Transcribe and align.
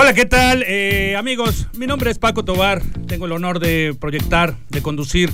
Hola, 0.00 0.14
¿qué 0.14 0.26
tal? 0.26 0.62
Eh, 0.62 1.16
amigos, 1.16 1.66
mi 1.76 1.88
nombre 1.88 2.12
es 2.12 2.20
Paco 2.20 2.44
Tobar. 2.44 2.80
Tengo 3.08 3.26
el 3.26 3.32
honor 3.32 3.58
de 3.58 3.96
proyectar, 3.98 4.54
de 4.68 4.80
conducir 4.80 5.28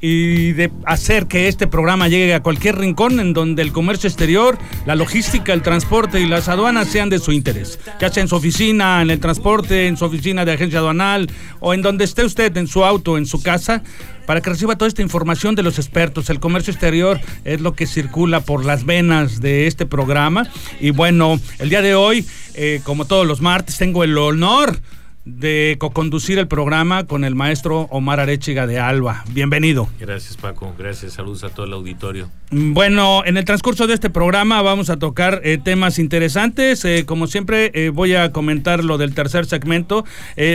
y 0.00 0.52
de 0.52 0.70
hacer 0.84 1.26
que 1.26 1.48
este 1.48 1.66
programa 1.66 2.08
llegue 2.08 2.34
a 2.34 2.42
cualquier 2.42 2.78
rincón 2.78 3.20
en 3.20 3.32
donde 3.32 3.62
el 3.62 3.72
comercio 3.72 4.08
exterior, 4.08 4.58
la 4.86 4.94
logística, 4.94 5.52
el 5.52 5.62
transporte 5.62 6.20
y 6.20 6.26
las 6.26 6.48
aduanas 6.48 6.88
sean 6.88 7.08
de 7.08 7.18
su 7.18 7.32
interés. 7.32 7.78
Ya 8.00 8.10
sea 8.10 8.22
en 8.22 8.28
su 8.28 8.36
oficina, 8.36 9.02
en 9.02 9.10
el 9.10 9.20
transporte, 9.20 9.86
en 9.86 9.96
su 9.96 10.04
oficina 10.04 10.44
de 10.44 10.52
agencia 10.52 10.78
aduanal 10.78 11.30
o 11.60 11.74
en 11.74 11.82
donde 11.82 12.04
esté 12.04 12.24
usted, 12.24 12.56
en 12.56 12.68
su 12.68 12.84
auto, 12.84 13.18
en 13.18 13.26
su 13.26 13.42
casa, 13.42 13.82
para 14.26 14.40
que 14.40 14.50
reciba 14.50 14.76
toda 14.76 14.88
esta 14.88 15.02
información 15.02 15.54
de 15.54 15.62
los 15.62 15.78
expertos. 15.78 16.30
El 16.30 16.38
comercio 16.38 16.72
exterior 16.72 17.18
es 17.44 17.60
lo 17.60 17.74
que 17.74 17.86
circula 17.86 18.40
por 18.40 18.64
las 18.64 18.84
venas 18.84 19.40
de 19.40 19.66
este 19.66 19.86
programa. 19.86 20.46
Y 20.80 20.90
bueno, 20.90 21.40
el 21.58 21.70
día 21.70 21.82
de 21.82 21.94
hoy, 21.94 22.26
eh, 22.54 22.80
como 22.84 23.06
todos 23.06 23.26
los 23.26 23.40
martes, 23.40 23.78
tengo 23.78 24.04
el 24.04 24.16
honor 24.18 24.78
de 25.28 25.76
co-conducir 25.78 26.38
el 26.38 26.48
programa 26.48 27.06
con 27.06 27.22
el 27.24 27.34
maestro 27.34 27.82
Omar 27.90 28.18
Arechiga 28.20 28.66
de 28.66 28.78
Alba. 28.78 29.24
Bienvenido. 29.30 29.88
Gracias 30.00 30.36
Paco, 30.36 30.74
gracias, 30.78 31.12
saludos 31.12 31.44
a 31.44 31.50
todo 31.50 31.66
el 31.66 31.72
auditorio. 31.74 32.30
Bueno, 32.50 33.24
en 33.26 33.36
el 33.36 33.44
transcurso 33.44 33.86
de 33.86 33.92
este 33.92 34.08
programa 34.08 34.62
vamos 34.62 34.88
a 34.88 34.98
tocar 34.98 35.42
eh, 35.44 35.58
temas 35.62 35.98
interesantes. 35.98 36.82
Eh, 36.86 37.04
como 37.04 37.26
siempre 37.26 37.70
eh, 37.74 37.90
voy 37.90 38.14
a 38.14 38.32
comentar 38.32 38.82
lo 38.82 38.96
del 38.96 39.14
tercer 39.14 39.44
segmento. 39.44 40.04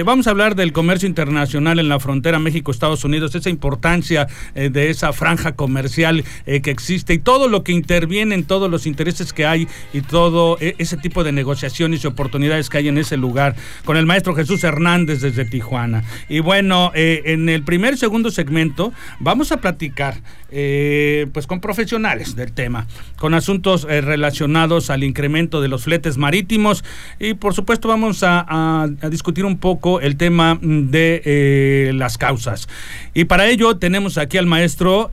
vamos 0.05 0.25
a 0.25 0.31
hablar 0.31 0.55
del 0.55 0.73
comercio 0.73 1.07
internacional 1.07 1.77
en 1.77 1.89
la 1.89 1.99
frontera 1.99 2.39
México-Estados 2.39 3.03
Unidos, 3.03 3.35
esa 3.35 3.49
importancia 3.49 4.27
de 4.55 4.89
esa 4.89 5.13
franja 5.13 5.55
comercial 5.55 6.23
que 6.45 6.71
existe 6.71 7.13
y 7.13 7.19
todo 7.19 7.47
lo 7.47 7.63
que 7.63 7.71
interviene 7.71 8.35
en 8.35 8.45
todos 8.45 8.71
los 8.71 8.87
intereses 8.87 9.33
que 9.33 9.45
hay 9.45 9.67
y 9.93 10.01
todo 10.01 10.57
ese 10.59 10.97
tipo 10.97 11.23
de 11.23 11.31
negociaciones 11.31 12.03
y 12.03 12.07
oportunidades 12.07 12.69
que 12.69 12.79
hay 12.79 12.87
en 12.87 12.97
ese 12.97 13.17
lugar. 13.17 13.55
Con 13.85 13.97
el 13.97 14.05
maestro 14.05 14.33
Jesús 14.33 14.62
Hernández 14.63 15.21
desde 15.21 15.45
Tijuana. 15.45 16.03
Y 16.29 16.39
bueno, 16.39 16.91
eh, 16.95 17.21
en 17.25 17.49
el 17.49 17.63
primer 17.63 17.97
segundo 17.97 18.31
segmento 18.31 18.93
vamos 19.19 19.51
a 19.51 19.57
platicar 19.57 20.21
eh, 20.51 21.27
pues 21.33 21.47
con 21.47 21.59
profesionales 21.59 22.35
del 22.35 22.53
tema, 22.53 22.87
con 23.17 23.33
asuntos 23.33 23.87
eh, 23.89 24.01
relacionados 24.01 24.89
al 24.89 25.03
incremento 25.03 25.61
de 25.61 25.67
los 25.67 25.83
fletes 25.83 26.17
marítimos 26.17 26.83
y 27.19 27.33
por 27.33 27.53
supuesto 27.53 27.87
vamos 27.87 28.21
a, 28.23 28.87
discutir 29.09 29.45
un 29.45 29.57
poco 29.57 29.99
el 30.01 30.17
tema 30.17 30.57
de 30.61 31.91
las 31.93 32.17
causas. 32.17 32.67
Y 33.13 33.25
para 33.25 33.47
ello 33.47 33.77
tenemos 33.77 34.17
aquí 34.17 34.37
al 34.37 34.45
maestro, 34.45 35.11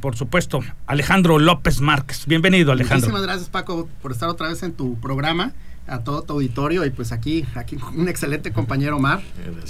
por 0.00 0.16
supuesto, 0.16 0.60
Alejandro 0.86 1.38
López 1.38 1.80
Márquez. 1.80 2.24
Bienvenido, 2.26 2.72
Alejandro. 2.72 3.08
Muchísimas 3.08 3.22
gracias, 3.22 3.48
Paco, 3.48 3.88
por 4.02 4.12
estar 4.12 4.28
otra 4.28 4.48
vez 4.48 4.62
en 4.62 4.72
tu 4.72 4.98
programa 5.00 5.52
a 5.88 6.00
todo 6.00 6.22
tu 6.22 6.34
auditorio 6.34 6.84
y 6.84 6.90
pues 6.90 7.12
aquí, 7.12 7.44
aquí 7.54 7.76
un 7.96 8.08
excelente 8.08 8.52
compañero 8.52 8.96
Omar. 8.96 9.20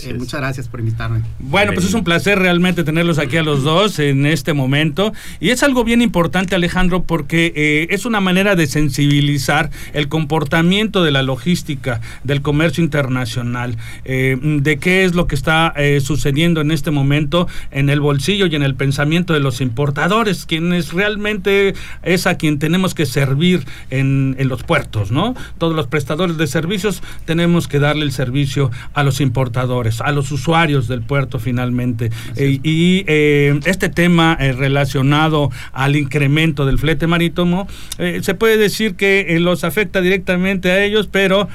Eh, 0.03 0.15
muchas 0.15 0.41
gracias 0.41 0.69
por 0.69 0.81
invitarme. 0.81 1.23
Bueno, 1.39 1.73
pues 1.73 1.87
es 1.87 1.95
un 1.95 2.05
placer 2.05 2.39
realmente 2.39 2.85
tenerlos 2.85 3.19
aquí 3.19 3.37
a 3.37 3.43
los 3.43 3.63
dos 3.63 3.99
en 3.99 4.27
este 4.27 4.53
momento. 4.53 5.13
Y 5.41 5.51
es 5.51 5.63
algo 5.63 5.85
bien 5.85 6.03
importante, 6.03 6.55
Alejandro, 6.55 7.05
porque 7.05 7.53
eh, 7.55 7.87
es 7.91 8.05
una 8.05 8.21
manera 8.21 8.57
de 8.57 8.67
sensibilizar 8.67 9.71
el 9.93 10.09
comportamiento 10.09 11.05
de 11.05 11.13
la 11.13 11.23
logística, 11.23 12.01
del 12.25 12.43
comercio 12.43 12.83
internacional, 12.83 13.77
eh, 14.05 14.37
de 14.43 14.79
qué 14.79 15.05
es 15.05 15.15
lo 15.15 15.27
que 15.27 15.35
está 15.35 15.75
sucediendo 16.01 16.61
en 16.61 16.71
este 16.71 16.91
momento 16.91 17.47
en 17.71 17.91
el 17.91 18.01
bolsillo 18.01 18.47
y 18.47 18.55
en 18.57 18.63
el 18.63 18.75
pensamiento 18.75 19.33
de 19.33 19.41
los 19.41 19.61
importadores, 19.61 20.45
quienes 20.47 20.93
realmente 20.93 21.75
es 22.03 22.27
a 22.27 22.37
quien 22.37 22.59
tenemos 22.59 22.95
que 22.95 23.07
servir 23.07 23.65
en, 23.91 24.35
en 24.39 24.49
los 24.49 24.65
puertos, 24.65 25.11
¿no? 25.11 25.35
Todos 25.59 25.75
los 25.75 25.87
prestadores 25.87 26.08
de 26.17 26.47
servicios, 26.47 27.03
tenemos 27.27 27.69
que 27.69 27.79
darle 27.79 28.05
el 28.05 28.13
servicio 28.13 28.71
a 28.95 29.03
los 29.03 29.21
importadores, 29.21 30.01
a 30.01 30.11
los 30.11 30.33
usuarios 30.33 30.89
del 30.89 31.03
puerto 31.03 31.39
finalmente. 31.39 32.11
Eh, 32.37 32.61
y 32.63 33.05
eh, 33.07 33.61
este 33.67 33.91
tema 33.91 34.37
eh, 34.41 34.53
relacionado 34.53 35.51
al 35.73 35.97
incremento 35.97 36.65
del 36.65 36.79
flete 36.79 37.07
marítimo, 37.07 37.69
se 37.99 38.35
puede 38.35 38.57
decir 38.57 38.95
que 38.95 39.39
los 39.41 39.65
afecta 39.65 40.01
directamente 40.01 40.71
a 40.71 40.83
ellos, 40.83 41.09
pero 41.11 41.49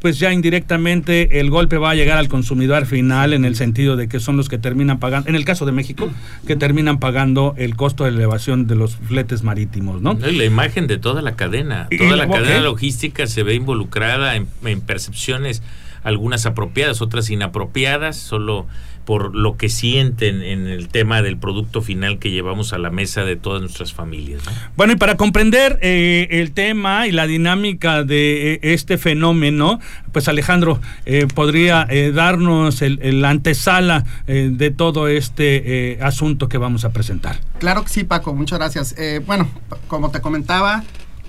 pues 0.00 0.18
ya 0.18 0.32
indirectamente 0.32 1.40
el 1.40 1.50
golpe 1.50 1.78
va 1.78 1.90
a 1.90 1.94
llegar 1.94 2.18
al 2.18 2.28
consumidor 2.28 2.86
final 2.86 3.32
en 3.32 3.44
el 3.44 3.56
sentido 3.56 3.96
de 3.96 4.08
que 4.08 4.20
son 4.20 4.36
los 4.36 4.48
que 4.48 4.58
terminan 4.58 4.98
pagando, 4.98 5.28
en 5.28 5.36
el 5.36 5.44
caso 5.44 5.64
de 5.64 5.72
México, 5.72 6.10
que 6.46 6.56
terminan 6.56 6.98
pagando 6.98 7.54
el 7.56 7.76
costo 7.76 8.04
de 8.04 8.10
elevación 8.10 8.66
de 8.66 8.74
los 8.74 8.96
fletes 8.96 9.42
marítimos, 9.42 10.02
¿no? 10.02 10.14
La 10.14 10.44
imagen 10.44 10.86
de 10.86 10.98
toda 10.98 11.22
la 11.22 11.36
cadena, 11.36 11.88
toda 11.96 12.16
la 12.16 12.28
cadena 12.28 12.60
logística 12.60 13.26
se 13.26 13.42
ve 13.42 13.54
involucrada 13.54 13.85
en, 13.94 14.80
percepciones, 14.80 15.62
algunas 16.02 16.46
apropiadas, 16.46 17.02
otras 17.02 17.30
inapropiadas, 17.30 18.16
solo 18.16 18.66
por 19.06 19.36
lo 19.36 19.56
que 19.56 19.68
sienten 19.68 20.42
en 20.42 20.66
el 20.66 20.88
tema 20.88 21.22
del 21.22 21.38
producto 21.38 21.80
final 21.80 22.18
que 22.18 22.32
llevamos 22.32 22.72
a 22.72 22.78
la 22.78 22.90
mesa 22.90 23.24
de 23.24 23.36
todas 23.36 23.62
nuestras 23.62 23.94
familias. 23.94 24.42
Bueno, 24.76 24.94
y 24.94 24.96
para 24.96 25.16
comprender 25.16 25.78
eh, 25.80 26.26
el 26.30 26.50
tema 26.50 27.06
y 27.06 27.12
la 27.12 27.28
dinámica 27.28 28.02
de 28.02 28.54
eh, 28.54 28.60
este 28.62 28.98
fenómeno, 28.98 29.78
pues 30.10 30.26
Alejandro, 30.26 30.80
eh, 31.06 31.28
podría 31.32 31.86
darnos 32.12 32.82
el, 32.82 33.24
antesala 33.24 34.04
de 34.26 34.70
todo 34.70 35.06
este 35.06 35.98
asunto 36.02 36.48
que 36.48 36.58
vamos 36.58 36.84
a 36.84 36.90
presentar. 36.90 37.38
Claro 37.60 37.84
que 37.84 37.90
sí, 37.90 38.02
Paco, 38.02 38.34
muchas 38.34 38.58
gracias. 38.58 38.96
bueno, 39.24 39.48
como 39.86 40.10
te 40.10 40.20
comentaba, 40.20 40.82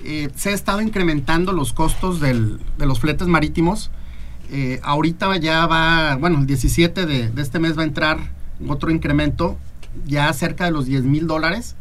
eh, 0.04 0.28
se 0.34 0.50
ha 0.50 0.52
estado 0.52 0.80
incrementando 0.80 1.52
los 1.52 1.72
costos 1.72 2.20
de 2.20 2.58
los 2.78 3.00
fletes 3.00 3.28
marítimos. 3.28 3.90
Eh, 4.50 4.80
ahorita 4.82 5.36
ya 5.36 5.66
va, 5.66 6.16
bueno, 6.16 6.38
el 6.38 6.46
17 6.46 7.06
de, 7.06 7.30
este 7.36 7.58
mes 7.58 7.76
va 7.76 7.82
a 7.82 7.86
entrar 7.86 8.18
otro 8.66 8.90
incremento, 8.90 9.58
ya 10.06 10.32
cerca 10.32 10.64
de 10.64 10.70
los 10.70 10.86
10 10.86 11.04
mil 11.04 11.26
dólares. 11.26 11.76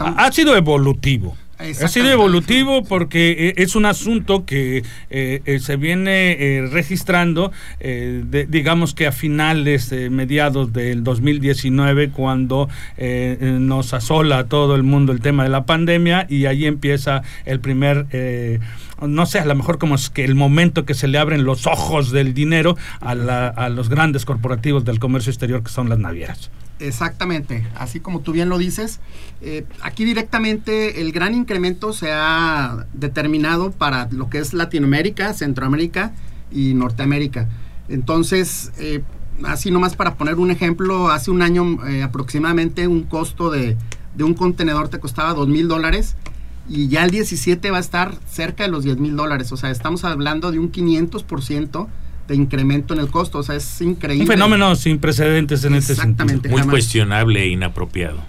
Ha 0.00 0.32
sido 0.32 0.56
evolutivo. 0.56 1.36
Ha 1.58 1.88
sido 1.88 2.10
evolutivo 2.10 2.84
porque 2.84 3.48
eh, 3.48 3.54
es 3.56 3.76
un 3.76 3.86
asunto 3.86 4.44
que 4.44 4.84
eh, 5.08 5.42
eh, 5.44 5.58
se 5.58 5.76
viene 5.76 6.68
registrando, 6.70 7.50
digamos 7.80 8.94
que 8.94 9.06
a 9.06 9.12
finales, 9.12 9.92
mediados 10.10 10.72
del 10.72 11.02
2019, 11.02 12.10
cuando 12.10 12.68
nos 12.98 13.94
asola 13.94 14.38
a 14.38 14.44
todo 14.44 14.74
el 14.74 14.82
mundo 14.82 15.12
el 15.12 15.20
tema 15.20 15.44
de 15.44 15.48
la 15.48 15.64
pandemia 15.64 16.26
y 16.28 16.46
ahí 16.46 16.66
empieza 16.66 17.22
el 17.44 17.60
primer 17.60 18.06
no 19.00 19.26
sé, 19.26 19.38
a 19.38 19.44
lo 19.44 19.54
mejor 19.54 19.78
como 19.78 19.94
es 19.94 20.10
que 20.10 20.24
el 20.24 20.34
momento 20.34 20.84
que 20.84 20.94
se 20.94 21.06
le 21.06 21.18
abren 21.18 21.44
los 21.44 21.66
ojos 21.66 22.12
del 22.12 22.34
dinero 22.34 22.76
a, 23.00 23.10
a 23.10 23.68
los 23.68 23.88
grandes 23.88 24.24
corporativos 24.24 24.84
del 24.84 24.98
comercio 24.98 25.30
exterior 25.30 25.62
que 25.62 25.70
son 25.70 25.88
las 25.88 25.98
navieras. 25.98 26.50
Exactamente, 26.78 27.66
así 27.74 28.00
como 28.00 28.20
tú 28.20 28.32
bien 28.32 28.50
lo 28.50 28.58
dices, 28.58 29.00
eh, 29.40 29.64
aquí 29.80 30.04
directamente 30.04 31.00
el 31.00 31.10
gran 31.10 31.34
incremento 31.34 31.94
se 31.94 32.12
ha 32.12 32.86
determinado 32.92 33.70
para 33.70 34.08
lo 34.10 34.28
que 34.28 34.38
es 34.38 34.52
Latinoamérica, 34.52 35.32
Centroamérica 35.32 36.12
y 36.50 36.74
Norteamérica. 36.74 37.48
Entonces, 37.88 38.72
eh, 38.78 39.02
así 39.44 39.70
nomás 39.70 39.96
para 39.96 40.16
poner 40.16 40.34
un 40.34 40.50
ejemplo, 40.50 41.08
hace 41.08 41.30
un 41.30 41.40
año 41.40 41.86
eh, 41.86 42.02
aproximadamente 42.02 42.86
un 42.88 43.04
costo 43.04 43.50
de, 43.50 43.78
de, 44.14 44.24
un 44.24 44.34
contenedor 44.34 44.88
te 44.88 44.98
costaba 44.98 45.32
dos 45.32 45.48
mil 45.48 45.68
dólares 45.68 46.14
y 46.68 46.88
ya 46.88 47.04
el 47.04 47.10
17 47.10 47.70
va 47.70 47.78
a 47.78 47.80
estar 47.80 48.18
cerca 48.28 48.64
de 48.64 48.70
los 48.70 48.84
10 48.84 48.98
mil 48.98 49.16
dólares. 49.16 49.52
O 49.52 49.56
sea, 49.56 49.70
estamos 49.70 50.04
hablando 50.04 50.50
de 50.50 50.58
un 50.58 50.72
500% 50.72 51.86
de 52.28 52.34
incremento 52.34 52.94
en 52.94 53.00
el 53.00 53.08
costo. 53.08 53.38
O 53.38 53.42
sea, 53.42 53.54
es 53.56 53.80
increíble. 53.80 54.24
Un 54.24 54.28
fenómeno 54.28 54.74
sin 54.76 54.98
precedentes 54.98 55.64
en 55.64 55.74
este 55.74 55.94
sentido. 55.94 56.50
Muy 56.50 56.62
cuestionable 56.62 57.42
e 57.42 57.48
inapropiado. 57.48 58.20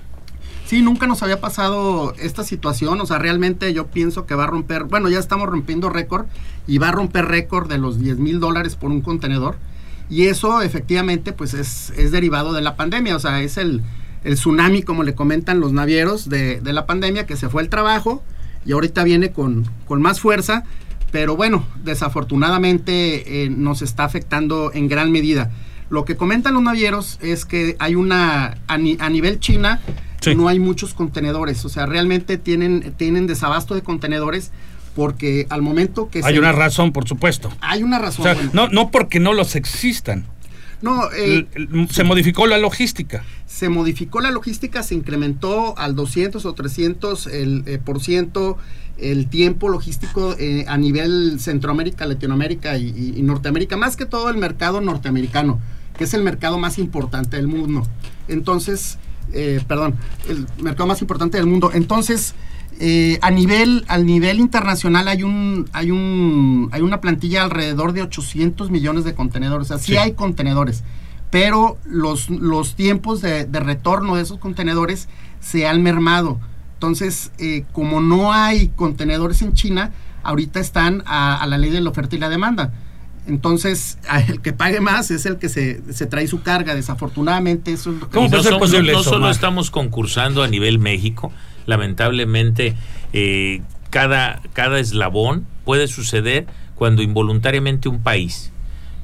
Sí, 0.65 0.81
nunca 0.81 1.07
nos 1.07 1.23
había 1.23 1.39
pasado 1.39 2.13
esta 2.19 2.44
situación. 2.44 2.99
O 2.99 3.05
sea, 3.05 3.19
realmente 3.19 3.73
yo 3.73 3.88
pienso 3.88 4.25
que 4.25 4.35
va 4.35 4.44
a 4.44 4.47
romper. 4.47 4.83
Bueno, 4.83 5.09
ya 5.09 5.19
estamos 5.19 5.47
rompiendo 5.47 5.89
récord 5.89 6.25
y 6.67 6.77
va 6.77 6.89
a 6.89 6.91
romper 6.91 7.25
récord 7.25 7.69
de 7.69 7.77
los 7.77 7.99
10 7.99 8.17
mil 8.17 8.39
dólares 8.39 8.75
por 8.75 8.91
un 8.91 9.01
contenedor. 9.01 9.57
Y 10.09 10.27
eso 10.27 10.61
efectivamente 10.61 11.33
pues 11.33 11.53
es, 11.53 11.91
es 11.97 12.11
derivado 12.11 12.53
de 12.53 12.61
la 12.61 12.75
pandemia. 12.75 13.15
O 13.15 13.19
sea, 13.19 13.41
es 13.41 13.57
el, 13.57 13.81
el 14.23 14.35
tsunami, 14.35 14.83
como 14.83 15.03
le 15.03 15.15
comentan 15.15 15.59
los 15.59 15.71
navieros 15.71 16.29
de, 16.29 16.59
de, 16.59 16.73
la 16.73 16.85
pandemia, 16.85 17.25
que 17.25 17.38
se 17.38 17.49
fue 17.49 17.61
el 17.61 17.69
trabajo 17.69 18.23
y 18.65 18.73
ahorita 18.73 19.05
viene 19.05 19.31
con, 19.31 19.65
con 19.85 20.01
más 20.01 20.19
fuerza 20.19 20.65
Pero 21.18 21.36
bueno, 21.36 21.66
desafortunadamente 21.84 23.46
eh, 23.46 23.50
nos 23.50 23.81
está 23.81 24.04
afectando 24.04 24.72
en 24.72 24.88
gran 24.88 25.12
medida. 25.12 25.50
Lo 25.90 26.06
que 26.06 26.16
comentan 26.16 26.54
los 26.54 26.62
navieros 26.62 27.18
es 27.24 27.44
que 27.44 27.75
hay 27.80 27.96
una, 27.96 28.60
a, 28.68 28.78
nivel 28.78 29.40
China, 29.40 29.81
no 30.36 30.48
hay 30.48 30.60
muchos 30.60 30.94
contenedores, 30.94 31.66
o 31.66 31.69
sea, 31.69 31.88
realmente 31.88 32.38
tienen, 32.38 32.94
tienen 32.98 33.25
desabasto 33.25 33.74
de 33.74 33.81
contenedores 33.81 34.52
porque 34.96 35.48
al 35.50 35.64
momento 35.64 36.08
que... 36.08 36.22
Hay 36.24 36.38
una 36.38 36.52
razón, 36.52 36.94
por 36.94 37.08
supuesto. 37.08 37.52
Hay 37.62 37.81
una 37.81 37.98
razón. 37.98 38.28
O 38.28 38.36
sea, 38.36 38.50
no, 38.54 38.68
no 38.68 38.92
porque 38.92 39.19
no 39.19 39.34
los 39.34 39.56
existan. 39.56 40.28
No, 40.81 41.12
eh, 41.12 41.47
se 41.89 42.03
modificó 42.03 42.45
la 42.45 42.57
logística. 42.57 43.24
Se 43.45 43.69
modificó 43.69 44.21
la 44.21 44.31
logística, 44.31 44.83
se 44.83 44.95
incrementó 44.95 45.77
al 45.77 45.95
200 45.95 46.45
o 46.45 46.53
300 46.53 47.27
el, 47.27 47.63
eh, 47.65 47.79
por 47.83 48.00
ciento 48.00 48.57
el 48.97 49.27
tiempo 49.27 49.69
logístico 49.69 50.35
eh, 50.39 50.65
a 50.68 50.77
nivel 50.77 51.39
Centroamérica, 51.39 52.06
Latinoamérica 52.06 52.77
y, 52.77 53.21
Norteamérica, 53.21 53.77
más 53.77 53.95
que 53.95 54.06
todo 54.06 54.29
el 54.29 54.38
mercado 54.38 54.81
norteamericano, 54.81 55.59
que 55.97 56.06
es 56.06 56.13
el 56.15 56.24
mercado 56.24 56.57
más 56.57 56.80
importante 56.80 57.38
del 57.38 57.47
mundo. 57.47 57.88
Entonces, 58.27 58.97
perdón, 59.68 59.95
el 60.27 60.47
mercado 60.63 60.88
más 60.88 61.01
importante 61.01 61.38
del 61.38 61.45
mundo. 61.45 61.69
Entonces, 61.73 62.33
eh, 62.79 63.19
a 63.21 63.31
nivel, 63.31 63.85
al 63.88 64.06
nivel 64.06 64.39
internacional 64.39 65.07
hay 65.07 65.24
un, 65.24 65.69
hay 65.74 65.91
un, 65.91 66.69
hay 66.71 66.81
una 66.81 67.01
plantilla 67.01 67.44
alrededor 67.44 67.94
de 67.94 68.03
800 68.03 68.69
millones 68.69 69.03
de 69.03 69.15
contenedores. 69.15 69.71
O 69.71 69.77
sea, 69.77 69.77
sí, 69.77 69.97
hay 69.97 70.13
contenedores, 70.13 70.83
pero 71.31 71.77
los, 71.85 72.29
los 72.29 72.75
tiempos 72.75 73.21
de, 73.21 73.45
de 73.45 73.59
retorno 73.59 74.15
de 74.15 74.24
esos 74.24 74.38
contenedores 74.39 75.07
se 75.39 75.68
han 75.68 75.81
mermado. 75.83 76.39
Entonces, 76.77 77.31
eh, 77.39 77.65
como 77.71 78.01
no 78.01 78.31
hay 78.31 78.68
contenedores 78.75 79.41
en 79.41 79.53
China, 79.53 79.94
ahorita 80.21 80.59
están 80.59 81.01
a, 81.07 81.44
la 81.47 81.57
ley 81.57 81.71
de 81.71 81.81
la 81.81 81.89
oferta 81.89 82.15
y 82.15 82.19
la 82.19 82.30
demanda. 82.30 82.71
Entonces, 83.25 83.97
el 84.27 84.41
que 84.41 84.53
pague 84.53 84.80
más 84.80 85.09
es 85.09 85.25
el 85.25 85.38
que 85.38 85.50
se, 85.50 85.81
trae 86.06 86.27
su 86.27 86.44
carga. 86.44 86.75
Desafortunadamente, 86.75 87.73
eso 87.73 87.91
es 87.91 88.00
lo 88.00 88.09
que... 88.09 88.15
¿Cómo 88.15 88.30
puede 88.30 88.44
ser 88.44 88.59
posible 88.59 88.94
no, 88.94 89.01
solo 89.01 89.31
estamos 89.31 89.71
concursando 89.71 90.44
a 90.44 90.47
nivel 90.47 90.77
México, 90.77 91.31
lamentablemente 91.68 92.75
eh, 93.14 93.62
cada, 93.92 94.42
cada 94.54 94.80
eslabón 94.80 95.46
puede 95.64 95.88
suceder 95.88 96.48
cuando 96.75 97.04
involuntariamente 97.04 97.90
un 97.90 98.02
país 98.02 98.52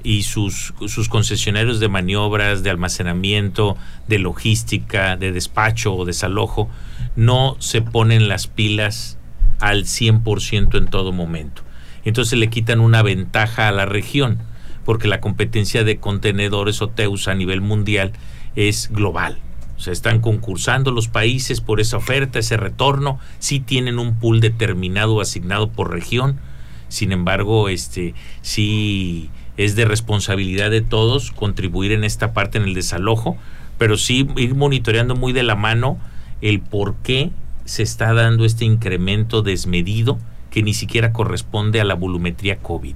y 0.04 0.24
sus, 0.24 0.74
sus 0.88 1.08
concesionarios 1.08 1.80
de 1.80 1.88
maniobras, 1.88 2.64
de 2.64 2.70
almacenamiento, 2.70 3.78
de 4.08 4.20
logística, 4.20 5.16
de 5.16 5.32
despacho 5.32 5.96
o 5.96 6.06
desalojo, 6.06 6.70
no 7.16 7.56
se 7.60 7.82
ponen 7.82 8.28
las 8.28 8.48
pilas 8.48 9.18
al 9.60 9.86
100% 9.86 10.78
en 10.78 10.88
todo 10.88 11.14
momento. 11.14 11.62
Entonces 12.04 12.38
le 12.38 12.50
quitan 12.50 12.82
una 12.82 13.02
ventaja 13.02 13.70
a 13.70 13.72
la 13.72 13.86
región, 13.86 14.40
porque 14.84 15.08
la 15.08 15.22
competencia 15.22 15.86
de 15.86 15.98
contenedores 15.98 16.82
o 16.82 16.90
TEUS 16.90 17.30
a 17.30 17.36
nivel 17.36 17.62
mundial 17.62 18.12
es 18.58 18.90
global. 18.92 19.38
O 19.84 19.86
sea, 19.86 19.92
están 19.92 20.22
concursando 20.22 20.92
los 20.92 21.10
países 21.10 21.60
por 21.60 21.82
esa 21.82 21.98
oferta, 21.98 22.40
ese 22.40 22.56
retorno, 22.56 23.20
sí 23.40 23.60
tienen 23.60 24.00
un 24.00 24.16
pool 24.16 24.40
determinado 24.40 25.20
asignado 25.20 25.72
por 25.72 25.92
región. 25.92 26.40
Sin 26.88 27.12
embargo, 27.12 27.68
este 27.68 28.14
sí 28.42 29.30
es 29.58 29.76
de 29.76 29.84
responsabilidad 29.84 30.72
de 30.72 30.80
todos 30.80 31.32
contribuir 31.32 31.92
en 31.92 32.06
esta 32.06 32.32
parte 32.32 32.58
en 32.58 32.64
el 32.64 32.76
desalojo, 32.76 33.36
pero 33.78 33.98
sí 33.98 34.26
ir 34.38 34.56
monitoreando 34.56 35.18
muy 35.18 35.34
de 35.34 35.44
la 35.44 35.58
mano 35.58 35.98
el 36.40 36.62
por 36.62 36.96
qué 37.04 37.32
se 37.66 37.84
está 37.84 38.14
dando 38.14 38.46
este 38.46 38.64
incremento 38.64 39.42
desmedido 39.42 40.18
que 40.50 40.64
ni 40.64 40.74
siquiera 40.74 41.12
corresponde 41.12 41.82
a 41.82 41.84
la 41.84 41.96
volumetría 41.96 42.60
COVID. 42.60 42.96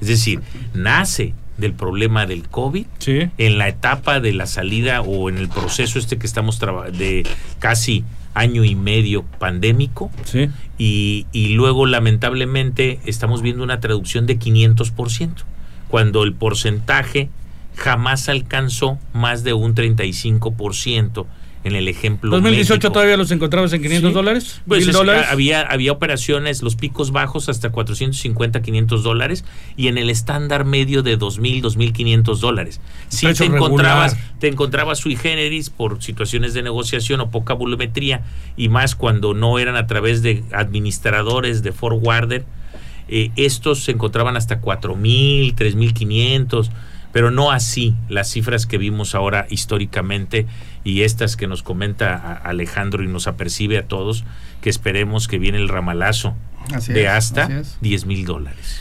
Es 0.00 0.06
decir, 0.06 0.42
nace 0.74 1.34
del 1.60 1.74
problema 1.74 2.26
del 2.26 2.48
COVID 2.48 2.86
en 3.06 3.58
la 3.58 3.68
etapa 3.68 4.20
de 4.20 4.32
la 4.32 4.46
salida 4.46 5.02
o 5.02 5.28
en 5.28 5.38
el 5.38 5.48
proceso 5.48 5.98
este 5.98 6.18
que 6.18 6.26
estamos 6.26 6.58
de 6.92 7.26
casi 7.58 8.04
año 8.34 8.64
y 8.64 8.74
medio 8.74 9.22
pandémico. 9.38 10.10
Y, 10.78 11.26
y, 11.32 11.48
luego 11.50 11.86
lamentablemente 11.86 13.00
estamos 13.04 13.42
viendo 13.42 13.62
una 13.62 13.80
traducción 13.80 14.26
de 14.26 14.38
500%, 14.38 15.34
cuando 15.88 16.22
el 16.22 16.32
porcentaje 16.32 17.28
jamás 17.76 18.28
alcanzó 18.28 18.98
más 19.12 19.44
de 19.44 19.52
un 19.52 19.74
35% 19.74 21.26
en 21.62 21.76
el 21.76 21.88
ejemplo. 21.88 22.40
¿2018 22.40 22.92
todavía 22.92 23.16
los 23.16 23.30
encontrabas 23.30 23.72
en 23.72 23.82
500 23.82 24.14
dólares? 24.14 24.62
Pues 24.66 24.88
Había, 25.30 25.60
había 25.62 25.92
operaciones, 25.92 26.62
los 26.62 26.76
picos 26.76 27.10
bajos 27.10 27.48
hasta 27.48 27.70
450, 27.70 28.62
500 28.62 29.02
dólares 29.02 29.44
y 29.76 29.88
en 29.88 29.98
el 29.98 30.08
estándar 30.08 30.64
medio 30.64 31.02
de 31.02 31.18
2.000, 31.18 31.62
2.500 31.62 32.38
dólares. 32.38 32.80
Si 33.08 33.32
te 33.34 33.44
encontrabas, 33.44 34.16
te 34.38 34.48
encontrabas 34.48 34.98
sui 34.98 35.16
generis 35.16 35.68
por 35.70 36.02
situaciones 36.02 36.54
de 36.54 36.62
negociación 36.62 37.20
o 37.20 37.30
poca 37.30 37.52
volumetría 37.52 38.22
y 38.56 38.68
más 38.68 38.94
cuando 38.94 39.34
no 39.34 39.58
eran 39.58 39.76
a 39.76 39.86
través 39.86 40.22
de 40.22 40.42
administradores 40.52 41.62
de 41.62 41.72
forwarder, 41.72 42.44
eh, 43.08 43.30
estos 43.36 43.84
se 43.84 43.92
encontraban 43.92 44.36
hasta 44.36 44.60
4.000, 44.62 45.54
3.500 45.54 46.70
pero 47.12 47.30
no 47.30 47.50
así 47.50 47.94
las 48.08 48.30
cifras 48.30 48.66
que 48.66 48.78
vimos 48.78 49.14
ahora 49.14 49.46
históricamente 49.50 50.46
y 50.84 51.02
estas 51.02 51.36
que 51.36 51.46
nos 51.46 51.62
comenta 51.62 52.34
Alejandro 52.44 53.02
y 53.02 53.08
nos 53.08 53.26
apercibe 53.26 53.78
a 53.78 53.86
todos, 53.86 54.24
que 54.60 54.70
esperemos 54.70 55.28
que 55.28 55.38
viene 55.38 55.58
el 55.58 55.68
ramalazo 55.68 56.34
de 56.88 57.08
hasta 57.08 57.48
10 57.80 58.06
mil 58.06 58.24
dólares. 58.24 58.80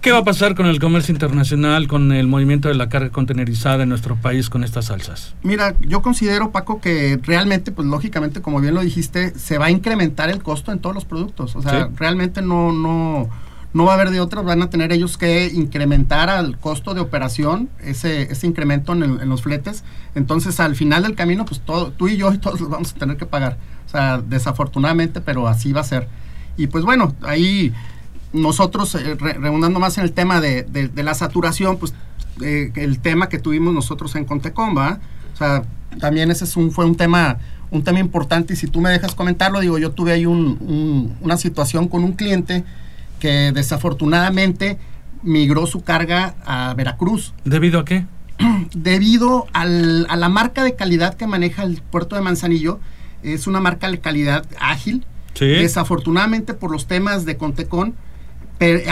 ¿Qué 0.00 0.12
va 0.12 0.18
a 0.18 0.24
pasar 0.24 0.54
con 0.54 0.64
el 0.64 0.80
comercio 0.80 1.12
internacional, 1.12 1.86
con 1.86 2.12
el 2.12 2.26
movimiento 2.26 2.68
de 2.68 2.74
la 2.74 2.88
carga 2.88 3.10
contenerizada 3.10 3.82
en 3.82 3.90
nuestro 3.90 4.16
país 4.16 4.48
con 4.48 4.64
estas 4.64 4.86
salsas? 4.86 5.34
Mira, 5.42 5.74
yo 5.80 6.00
considero, 6.00 6.52
Paco, 6.52 6.80
que 6.80 7.20
realmente, 7.22 7.70
pues 7.70 7.86
lógicamente, 7.86 8.40
como 8.40 8.62
bien 8.62 8.72
lo 8.72 8.80
dijiste, 8.80 9.38
se 9.38 9.58
va 9.58 9.66
a 9.66 9.70
incrementar 9.70 10.30
el 10.30 10.42
costo 10.42 10.72
en 10.72 10.78
todos 10.78 10.94
los 10.94 11.04
productos. 11.04 11.54
O 11.54 11.60
sea, 11.60 11.90
realmente 11.96 12.40
no, 12.40 12.72
no, 12.72 13.28
no 13.72 13.84
va 13.84 13.92
a 13.92 13.94
haber 13.94 14.10
de 14.10 14.20
otras, 14.20 14.44
van 14.44 14.62
a 14.62 14.70
tener 14.70 14.92
ellos 14.92 15.16
que 15.16 15.46
incrementar 15.46 16.28
al 16.28 16.58
costo 16.58 16.92
de 16.92 17.00
operación 17.00 17.68
ese, 17.80 18.22
ese 18.22 18.46
incremento 18.46 18.92
en, 18.92 19.28
los 19.28 19.42
fletes. 19.42 19.84
Entonces, 20.14 20.58
al 20.58 20.74
final 20.74 21.04
del 21.04 21.14
camino, 21.14 21.44
pues 21.44 21.60
todo, 21.60 21.92
tú 21.92 22.08
y 22.08 22.16
yo 22.16 22.32
y 22.32 22.38
todos 22.38 22.60
los 22.60 22.68
vamos 22.68 22.92
a 22.92 22.98
tener 22.98 23.16
que 23.16 23.26
pagar. 23.26 23.58
O 23.86 23.88
sea, 23.88 24.18
desafortunadamente, 24.18 25.20
pero 25.20 25.46
así 25.46 25.72
va 25.72 25.82
a 25.82 25.84
ser. 25.84 26.08
Y 26.56 26.66
pues 26.66 26.84
bueno, 26.84 27.14
ahí 27.22 27.72
nosotros, 28.32 28.96
eh, 28.96 29.16
más 29.78 29.98
en 29.98 30.04
el 30.04 30.12
tema 30.12 30.40
de, 30.40 30.64
de, 30.64 31.02
la 31.02 31.14
saturación, 31.14 31.78
pues 31.78 31.94
eh, 32.42 32.72
el 32.74 32.98
tema 32.98 33.28
que 33.28 33.38
tuvimos 33.38 33.72
nosotros 33.72 34.16
en 34.16 34.24
Contecomba, 34.24 34.98
o 35.32 35.36
sea, 35.36 35.62
también 36.00 36.30
ese 36.30 36.44
es 36.44 36.56
un, 36.56 36.70
fue 36.72 36.84
un 36.84 36.96
tema 36.96 37.38
un 37.72 37.84
tema 37.84 38.00
importante 38.00 38.54
y 38.54 38.56
si 38.56 38.66
tú 38.66 38.80
me 38.80 38.90
dejas 38.90 39.14
comentarlo, 39.14 39.60
digo, 39.60 39.78
yo 39.78 39.92
tuve 39.92 40.12
ahí 40.12 40.26
un, 40.26 41.16
una 41.20 41.36
situación 41.36 41.86
con 41.86 42.02
un 42.02 42.14
cliente 42.14 42.64
que 43.20 43.52
desafortunadamente 43.52 44.78
migró 45.22 45.66
su 45.66 45.82
carga 45.82 46.34
a 46.44 46.74
Veracruz. 46.74 47.34
¿Debido 47.44 47.78
a 47.78 47.84
qué? 47.84 48.06
Debido 48.74 49.46
al, 49.52 50.06
a 50.08 50.16
la 50.16 50.28
marca 50.28 50.64
de 50.64 50.74
calidad 50.74 51.14
que 51.14 51.26
maneja 51.26 51.62
el 51.62 51.80
puerto 51.82 52.16
de 52.16 52.22
Manzanillo, 52.22 52.80
es 53.22 53.46
una 53.46 53.60
marca 53.60 53.90
de 53.90 54.00
calidad 54.00 54.44
ágil. 54.58 55.04
Desafortunadamente 55.38 56.52
por 56.52 56.70
los 56.70 56.86
temas 56.86 57.24
de 57.24 57.38
Contecon, 57.38 57.94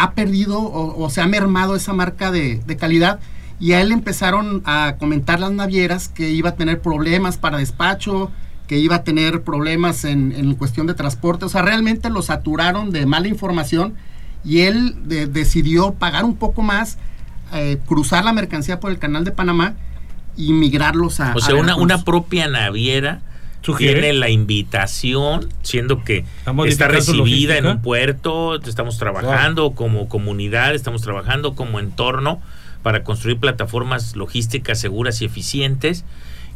ha 0.00 0.12
perdido 0.12 0.60
o, 0.62 1.10
se 1.10 1.20
ha 1.20 1.26
mermado 1.26 1.76
esa 1.76 1.92
marca 1.92 2.30
de, 2.30 2.62
calidad 2.78 3.20
y 3.60 3.72
a 3.72 3.82
él 3.82 3.92
empezaron 3.92 4.62
a 4.64 4.96
comentar 4.98 5.40
las 5.40 5.50
navieras 5.50 6.08
que 6.08 6.30
iba 6.30 6.50
a 6.50 6.54
tener 6.54 6.80
problemas 6.80 7.36
para 7.36 7.58
despacho, 7.58 8.30
que 8.66 8.78
iba 8.78 8.96
a 8.96 9.04
tener 9.04 9.42
problemas 9.42 10.04
en, 10.04 10.32
en 10.32 10.54
cuestión 10.54 10.86
de 10.86 10.94
transporte. 10.94 11.44
O 11.44 11.48
sea, 11.50 11.60
realmente 11.60 12.08
lo 12.08 12.22
saturaron 12.22 12.92
de 12.92 13.04
mala 13.04 13.28
información 13.28 13.94
y 14.48 14.62
él 14.62 14.94
decidió 15.04 15.92
pagar 15.92 16.24
un 16.24 16.36
poco 16.36 16.62
más, 16.62 16.96
eh, 17.52 17.78
cruzar 17.86 18.24
la 18.24 18.32
mercancía 18.32 18.80
por 18.80 18.90
el 18.90 18.98
canal 18.98 19.24
de 19.24 19.30
Panamá 19.30 19.74
y 20.36 20.54
migrarlos 20.54 21.20
a... 21.20 21.34
O 21.34 21.40
sea, 21.40 21.54
una, 21.54 21.76
una 21.76 22.02
propia 22.02 22.48
naviera 22.48 23.20
tiene 23.76 24.12
la 24.12 24.30
invitación, 24.30 25.48
siendo 25.62 26.02
que 26.04 26.24
está 26.66 26.88
recibida 26.88 27.58
en 27.58 27.66
un 27.66 27.82
puerto, 27.82 28.56
estamos 28.56 28.98
trabajando 28.98 29.72
como 29.72 30.08
comunidad, 30.08 30.74
estamos 30.74 31.02
trabajando 31.02 31.54
como 31.54 31.78
entorno 31.78 32.40
para 32.82 33.04
construir 33.04 33.38
plataformas 33.38 34.16
logísticas 34.16 34.80
seguras 34.80 35.20
y 35.20 35.26
eficientes 35.26 36.04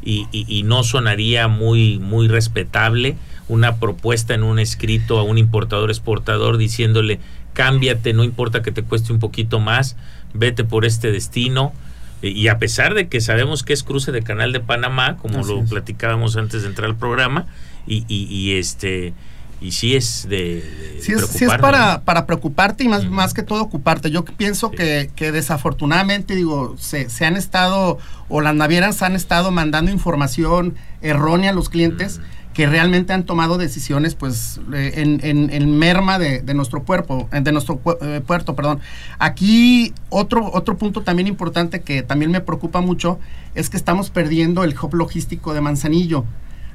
y, 0.05 0.27
y, 0.33 0.63
no 0.65 0.83
sonaría 0.83 1.47
muy, 1.47 1.99
muy 2.01 2.27
respetable 2.27 3.17
una 3.49 3.77
propuesta 3.77 4.35
en 4.35 4.43
un 4.43 4.59
escrito 4.59 5.19
a 5.19 5.23
un 5.23 5.39
importador 5.39 5.91
exportador 5.91 6.57
diciéndole 6.57 7.21
cámbiate, 7.53 8.13
no 8.13 8.25
importa 8.25 8.63
que 8.63 8.73
te 8.73 8.83
cueste 8.83 9.13
un 9.13 9.19
poquito 9.19 9.61
más, 9.61 9.97
vete 10.35 10.65
por 10.65 10.85
este 10.85 11.11
destino. 11.11 11.73
E, 12.23 12.31
y 12.31 12.49
a 12.49 12.59
pesar 12.59 12.95
de 12.95 13.09
que 13.09 13.21
sabemos 13.21 13.63
que 13.63 13.73
es 13.73 13.83
cruce 13.83 14.13
de 14.13 14.23
Canal 14.23 14.53
de 14.53 14.61
Panamá, 14.61 15.17
como 15.17 15.45
lo 15.45 15.65
platicábamos 15.65 16.37
antes 16.37 16.63
de 16.63 16.69
entrar 16.69 16.89
al 16.89 16.97
programa, 16.97 17.47
y, 17.87 18.05
y, 18.09 18.57
este 18.57 19.13
y 19.61 19.73
sí 19.73 19.95
es 19.95 20.29
de, 20.29 20.99
sí 21.01 21.13
es, 21.13 21.43
es 21.43 21.49
para, 21.49 22.03
para 22.03 22.27
preocuparte 22.27 22.85
y 22.85 22.89
más, 22.89 23.09
más 23.09 23.35
que 23.35 23.43
todo 23.43 23.63
ocuparte. 23.63 24.11
Yo 24.11 24.25
pienso 24.25 24.71
que, 24.71 25.11
que, 25.15 25.31
desafortunadamente, 25.33 26.35
digo, 26.35 26.77
se, 26.79 27.09
se, 27.11 27.27
han 27.27 27.37
estado, 27.37 27.99
o 28.29 28.41
las 28.41 28.55
navieras 28.55 29.03
han 29.03 29.15
estado 29.15 29.51
mandando 29.51 29.91
información 29.91 30.75
errónea 31.01 31.51
a 31.51 31.55
los 31.55 31.69
clientes 31.69 32.21
que 32.55 32.67
realmente 32.67 33.13
han 33.13 33.25
tomado 33.25 33.57
decisiones 33.59 34.15
pues 34.15 34.61
eh, 34.75 34.93
en, 34.97 35.51
en, 35.51 35.79
merma 35.79 36.19
de, 36.19 36.43
nuestro 36.55 36.83
cuerpo, 36.83 37.29
de 37.31 37.53
nuestro 37.53 37.81
eh, 38.03 38.21
puerto, 38.27 38.55
perdón. 38.55 38.81
Aquí 39.19 39.95
otro, 40.11 40.51
otro 40.53 40.77
punto 40.77 41.03
también 41.03 41.29
importante 41.29 41.81
que 41.81 42.03
también 42.03 42.31
me 42.31 42.41
preocupa 42.41 42.81
mucho 42.81 43.19
es 43.55 43.71
que 43.71 43.77
estamos 43.77 44.11
perdiendo 44.11 44.65
el 44.65 44.75
hub 44.79 44.95
logístico 44.95 45.55
de 45.55 45.61
Manzanillo. 45.61 46.25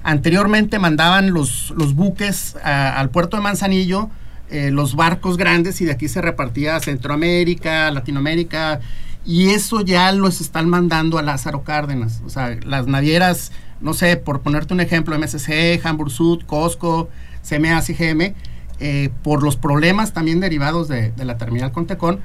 Anteriormente 0.03 0.79
mandaban 0.79 1.31
los, 1.31 1.74
los 1.77 1.93
buques 1.93 2.55
al 2.63 3.10
puerto 3.10 3.38
de 3.38 3.43
Manzanillo, 3.43 4.10
eh, 4.50 4.72
los 4.72 4.96
barcos 4.96 5.38
grandes 5.38 5.81
y 5.81 5.86
de 5.86 5.91
aquí 5.91 6.07
se 6.07 6.22
repartía 6.22 6.77
a 6.77 6.79
Centroamérica, 6.79 7.91
Latinoamérica 7.91 8.79
y 9.25 9.50
eso 9.50 9.81
ya 9.81 10.12
los 10.13 10.39
están 10.39 10.69
mandando 10.69 11.17
a 11.17 11.22
Lázaro 11.22 11.63
Cárdenas. 11.63 12.22
O 12.25 12.29
sea, 12.29 12.57
las 12.65 12.88
navieras 12.88 13.51
no 13.81 13.93
sé, 13.93 14.17
por 14.17 14.41
ponerte 14.41 14.74
un 14.74 14.79
ejemplo, 14.79 15.17
MSC, 15.17 15.79
Hamburg 15.84 16.12
Sud, 16.12 16.43
Costco, 16.46 17.10
CMA, 17.48 17.81
CGM, 17.81 18.34
eh, 18.79 19.10
por 19.24 19.43
los 19.43 19.55
problemas 19.55 20.13
también 20.13 20.39
derivados 20.39 20.88
de, 20.88 21.13
la 21.17 21.38
terminal 21.38 21.72
Contecon, 21.72 22.19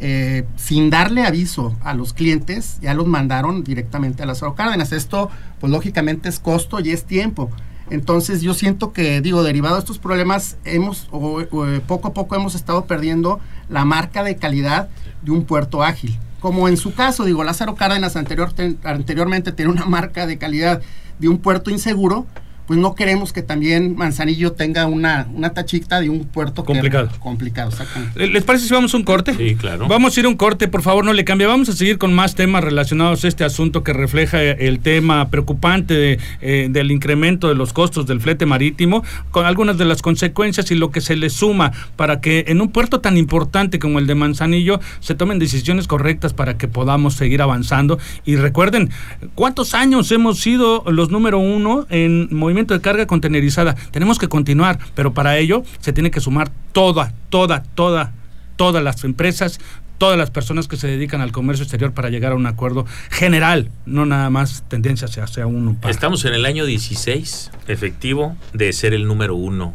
eh, 0.00 0.44
sin 0.56 0.90
darle 0.90 1.24
aviso 1.24 1.76
a 1.82 1.94
los 1.94 2.12
clientes, 2.12 2.78
ya 2.80 2.94
los 2.94 3.06
mandaron 3.06 3.64
directamente 3.64 4.22
a 4.22 4.26
las 4.26 4.42
Cárdenas. 4.56 4.92
Esto, 4.92 5.30
pues 5.60 5.72
lógicamente 5.72 6.28
es 6.28 6.38
costo 6.38 6.80
y 6.80 6.90
es 6.90 7.04
tiempo. 7.04 7.50
Entonces 7.90 8.42
yo 8.42 8.52
siento 8.52 8.92
que, 8.92 9.20
digo, 9.22 9.42
derivado 9.42 9.76
de 9.76 9.80
estos 9.80 9.98
problemas, 9.98 10.58
hemos, 10.64 11.08
eh, 11.12 11.80
poco 11.86 12.08
a 12.08 12.14
poco 12.14 12.36
hemos 12.36 12.54
estado 12.54 12.84
perdiendo 12.84 13.40
la 13.68 13.84
marca 13.84 14.22
de 14.22 14.36
calidad 14.36 14.88
de 15.22 15.30
un 15.30 15.44
puerto 15.44 15.82
ágil 15.82 16.18
como 16.40 16.68
en 16.68 16.76
su 16.76 16.94
caso, 16.94 17.24
digo, 17.24 17.44
Lázaro 17.44 17.74
Cárdenas 17.74 18.16
anterior, 18.16 18.52
anteriormente 18.84 19.52
tiene 19.52 19.72
una 19.72 19.86
marca 19.86 20.26
de 20.26 20.38
calidad 20.38 20.80
de 21.18 21.28
un 21.28 21.38
puerto 21.38 21.70
inseguro, 21.70 22.26
pues 22.68 22.78
no 22.78 22.94
queremos 22.94 23.32
que 23.32 23.40
también 23.40 23.96
Manzanillo 23.96 24.52
tenga 24.52 24.84
una, 24.84 25.26
una 25.32 25.54
tachita 25.54 26.02
de 26.02 26.10
un 26.10 26.26
puerto 26.26 26.66
complicado. 26.66 27.08
complicado, 27.18 27.72
¿Les 28.14 28.44
parece 28.44 28.66
si 28.66 28.74
vamos 28.74 28.92
a 28.92 28.98
un 28.98 29.04
corte? 29.04 29.32
Sí, 29.34 29.54
claro. 29.54 29.88
Vamos 29.88 30.14
a 30.14 30.20
ir 30.20 30.26
a 30.26 30.28
un 30.28 30.36
corte, 30.36 30.68
por 30.68 30.82
favor, 30.82 31.02
no 31.02 31.14
le 31.14 31.24
cambie. 31.24 31.46
Vamos 31.46 31.70
a 31.70 31.72
seguir 31.72 31.96
con 31.96 32.12
más 32.12 32.34
temas 32.34 32.62
relacionados 32.62 33.24
a 33.24 33.28
este 33.28 33.42
asunto 33.42 33.82
que 33.82 33.94
refleja 33.94 34.42
el 34.42 34.80
tema 34.80 35.30
preocupante 35.30 36.18
eh, 36.42 36.68
del 36.70 36.90
incremento 36.90 37.48
de 37.48 37.54
los 37.54 37.72
costos 37.72 38.06
del 38.06 38.20
flete 38.20 38.44
marítimo, 38.44 39.02
con 39.30 39.46
algunas 39.46 39.78
de 39.78 39.86
las 39.86 40.02
consecuencias 40.02 40.70
y 40.70 40.74
lo 40.74 40.90
que 40.90 41.00
se 41.00 41.16
le 41.16 41.30
suma 41.30 41.72
para 41.96 42.20
que 42.20 42.44
en 42.48 42.60
un 42.60 42.68
puerto 42.68 43.00
tan 43.00 43.16
importante 43.16 43.78
como 43.78 43.98
el 43.98 44.06
de 44.06 44.14
Manzanillo 44.14 44.78
se 45.00 45.14
tomen 45.14 45.38
decisiones 45.38 45.86
correctas 45.86 46.34
para 46.34 46.58
que 46.58 46.68
podamos 46.68 47.14
seguir 47.14 47.40
avanzando. 47.40 47.98
Y 48.26 48.36
recuerden, 48.36 48.90
¿cuántos 49.34 49.72
años 49.72 50.12
hemos 50.12 50.40
sido 50.40 50.84
los 50.86 51.08
número 51.10 51.38
uno 51.38 51.86
en 51.88 52.28
movimiento 52.30 52.57
de 52.66 52.80
carga 52.80 53.06
contenerizada. 53.06 53.74
Tenemos 53.90 54.18
que 54.18 54.28
continuar, 54.28 54.78
pero 54.94 55.14
para 55.14 55.38
ello 55.38 55.62
se 55.80 55.92
tiene 55.92 56.10
que 56.10 56.20
sumar 56.20 56.50
toda, 56.72 57.12
toda, 57.30 57.62
toda, 57.74 58.12
todas 58.56 58.82
las 58.82 59.04
empresas, 59.04 59.60
todas 59.98 60.16
las 60.16 60.30
personas 60.30 60.68
que 60.68 60.76
se 60.76 60.86
dedican 60.86 61.20
al 61.20 61.32
comercio 61.32 61.64
exterior 61.64 61.92
para 61.92 62.08
llegar 62.08 62.32
a 62.32 62.34
un 62.36 62.46
acuerdo 62.46 62.86
general, 63.10 63.70
no 63.84 64.06
nada 64.06 64.30
más 64.30 64.64
tendencia 64.68 65.08
hacia, 65.22 65.46
uno. 65.46 65.76
Estamos 65.88 66.24
en 66.24 66.34
el 66.34 66.46
año 66.46 66.64
16, 66.64 67.50
efectivo, 67.66 68.36
de 68.52 68.72
ser 68.72 68.94
el 68.94 69.06
número 69.06 69.34
uno 69.34 69.74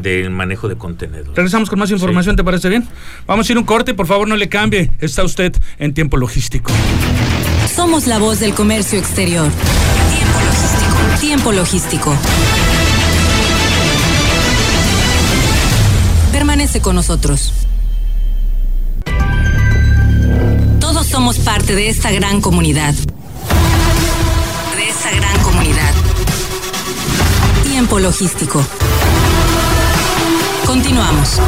del 0.00 0.30
manejo 0.30 0.68
de 0.68 0.76
contenedores. 0.76 1.34
Regresamos 1.34 1.68
con 1.68 1.78
más 1.78 1.90
información, 1.90 2.36
¿te 2.36 2.44
parece 2.44 2.68
bien? 2.68 2.86
Vamos 3.26 3.48
a 3.48 3.52
ir 3.52 3.58
un 3.58 3.64
corte, 3.64 3.94
por 3.94 4.06
favor 4.06 4.28
no 4.28 4.36
le 4.36 4.48
cambie. 4.48 4.90
Está 5.00 5.24
usted 5.24 5.54
en 5.78 5.92
tiempo 5.92 6.16
logístico. 6.16 6.72
Somos 7.74 8.06
la 8.06 8.18
voz 8.18 8.40
del 8.40 8.54
comercio 8.54 8.98
exterior. 8.98 9.50
Tiempo 11.20 11.52
logístico. 11.52 12.14
Permanece 16.32 16.80
con 16.80 16.96
nosotros. 16.96 17.52
Todos 20.80 21.06
somos 21.06 21.38
parte 21.38 21.74
de 21.74 21.88
esta 21.88 22.10
gran 22.10 22.40
comunidad. 22.40 22.94
De 22.94 24.88
esta 24.88 25.10
gran 25.10 25.38
comunidad. 25.42 25.92
Tiempo 27.64 27.98
logístico. 27.98 28.64
Continuamos. 30.66 31.40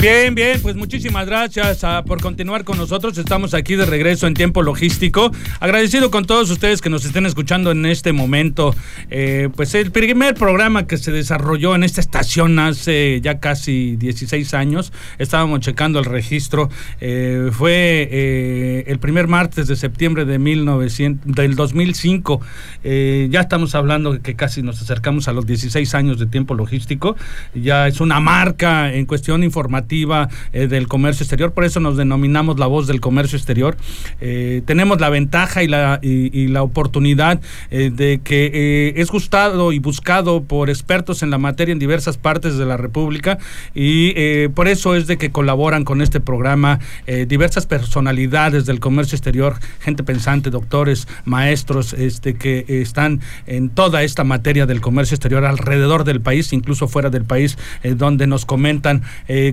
Bien, 0.00 0.34
bien, 0.34 0.58
pues 0.62 0.76
muchísimas 0.76 1.26
gracias 1.26 1.84
ah, 1.84 2.02
por 2.06 2.22
continuar 2.22 2.64
con 2.64 2.78
nosotros. 2.78 3.18
Estamos 3.18 3.52
aquí 3.52 3.76
de 3.76 3.84
regreso 3.84 4.26
en 4.26 4.32
tiempo 4.32 4.62
logístico. 4.62 5.30
Agradecido 5.60 6.10
con 6.10 6.24
todos 6.24 6.50
ustedes 6.50 6.80
que 6.80 6.88
nos 6.88 7.04
estén 7.04 7.26
escuchando 7.26 7.70
en 7.70 7.84
este 7.84 8.14
momento. 8.14 8.74
Eh, 9.10 9.50
pues 9.54 9.74
el 9.74 9.92
primer 9.92 10.36
programa 10.36 10.86
que 10.86 10.96
se 10.96 11.12
desarrolló 11.12 11.74
en 11.74 11.84
esta 11.84 12.00
estación 12.00 12.58
hace 12.58 13.20
ya 13.20 13.40
casi 13.40 13.96
16 13.96 14.54
años. 14.54 14.90
Estábamos 15.18 15.60
checando 15.60 15.98
el 15.98 16.06
registro. 16.06 16.70
Eh, 17.02 17.50
fue 17.52 18.08
eh, 18.10 18.84
el 18.86 19.00
primer 19.00 19.28
martes 19.28 19.66
de 19.66 19.76
septiembre 19.76 20.24
de 20.24 20.38
1900, 20.38 21.34
del 21.34 21.56
2005. 21.56 22.40
ya 22.82 23.40
estamos 23.40 23.74
hablando 23.74 24.22
que 24.22 24.34
casi 24.34 24.62
nos 24.62 24.80
acercamos 24.80 25.28
a 25.28 25.34
los 25.34 25.44
16 25.44 25.94
años 25.94 26.18
de 26.18 26.24
tiempo 26.24 26.54
logístico. 26.54 27.16
Ya 27.54 27.86
es 27.86 28.00
una 28.00 28.18
marca 28.18 28.94
en 28.94 29.04
cuestión 29.04 29.44
informativa 29.44 29.89
eh, 29.92 30.68
del 30.68 30.86
comercio 30.86 31.24
exterior, 31.24 31.52
por 31.52 31.64
eso 31.64 31.80
nos 31.80 31.96
denominamos 31.96 32.60
la 32.60 32.66
voz 32.66 32.86
del 32.86 33.00
comercio 33.00 33.36
exterior. 33.36 33.76
Eh, 34.20 34.62
tenemos 34.64 35.00
la 35.00 35.08
ventaja 35.08 35.64
y 35.64 35.66
la, 35.66 35.98
y, 36.00 36.46
la 36.46 36.62
oportunidad 36.62 37.40
eh, 37.70 37.90
de 37.92 38.20
que 38.22 38.94
es 38.96 39.10
gustado 39.10 39.72
y 39.72 39.78
buscado 39.80 40.44
por 40.44 40.70
expertos 40.70 41.22
en 41.22 41.30
la 41.30 41.38
materia 41.38 41.72
en 41.72 41.78
diversas 41.78 42.18
partes 42.18 42.56
de 42.56 42.66
la 42.66 42.76
República 42.76 43.38
y 43.74 44.48
por 44.48 44.68
eso 44.68 44.94
es 44.94 45.06
de 45.06 45.18
que 45.18 45.30
colaboran 45.30 45.84
con 45.84 46.02
este 46.02 46.20
programa 46.20 46.80
diversas 47.26 47.66
personalidades 47.66 48.66
del 48.66 48.80
comercio 48.80 49.16
exterior, 49.16 49.56
gente 49.80 50.02
pensante, 50.02 50.50
doctores, 50.50 51.06
maestros, 51.24 51.92
este 51.92 52.34
que 52.34 52.64
están 52.68 53.20
en 53.46 53.70
toda 53.70 54.02
esta 54.02 54.24
materia 54.24 54.66
del 54.66 54.80
comercio 54.80 55.14
exterior 55.14 55.44
alrededor 55.44 56.04
del 56.04 56.20
país, 56.20 56.52
incluso 56.52 56.88
fuera 56.88 57.10
del 57.10 57.24
país, 57.24 57.58
donde 57.96 58.26
nos 58.26 58.44
comentan 58.44 59.02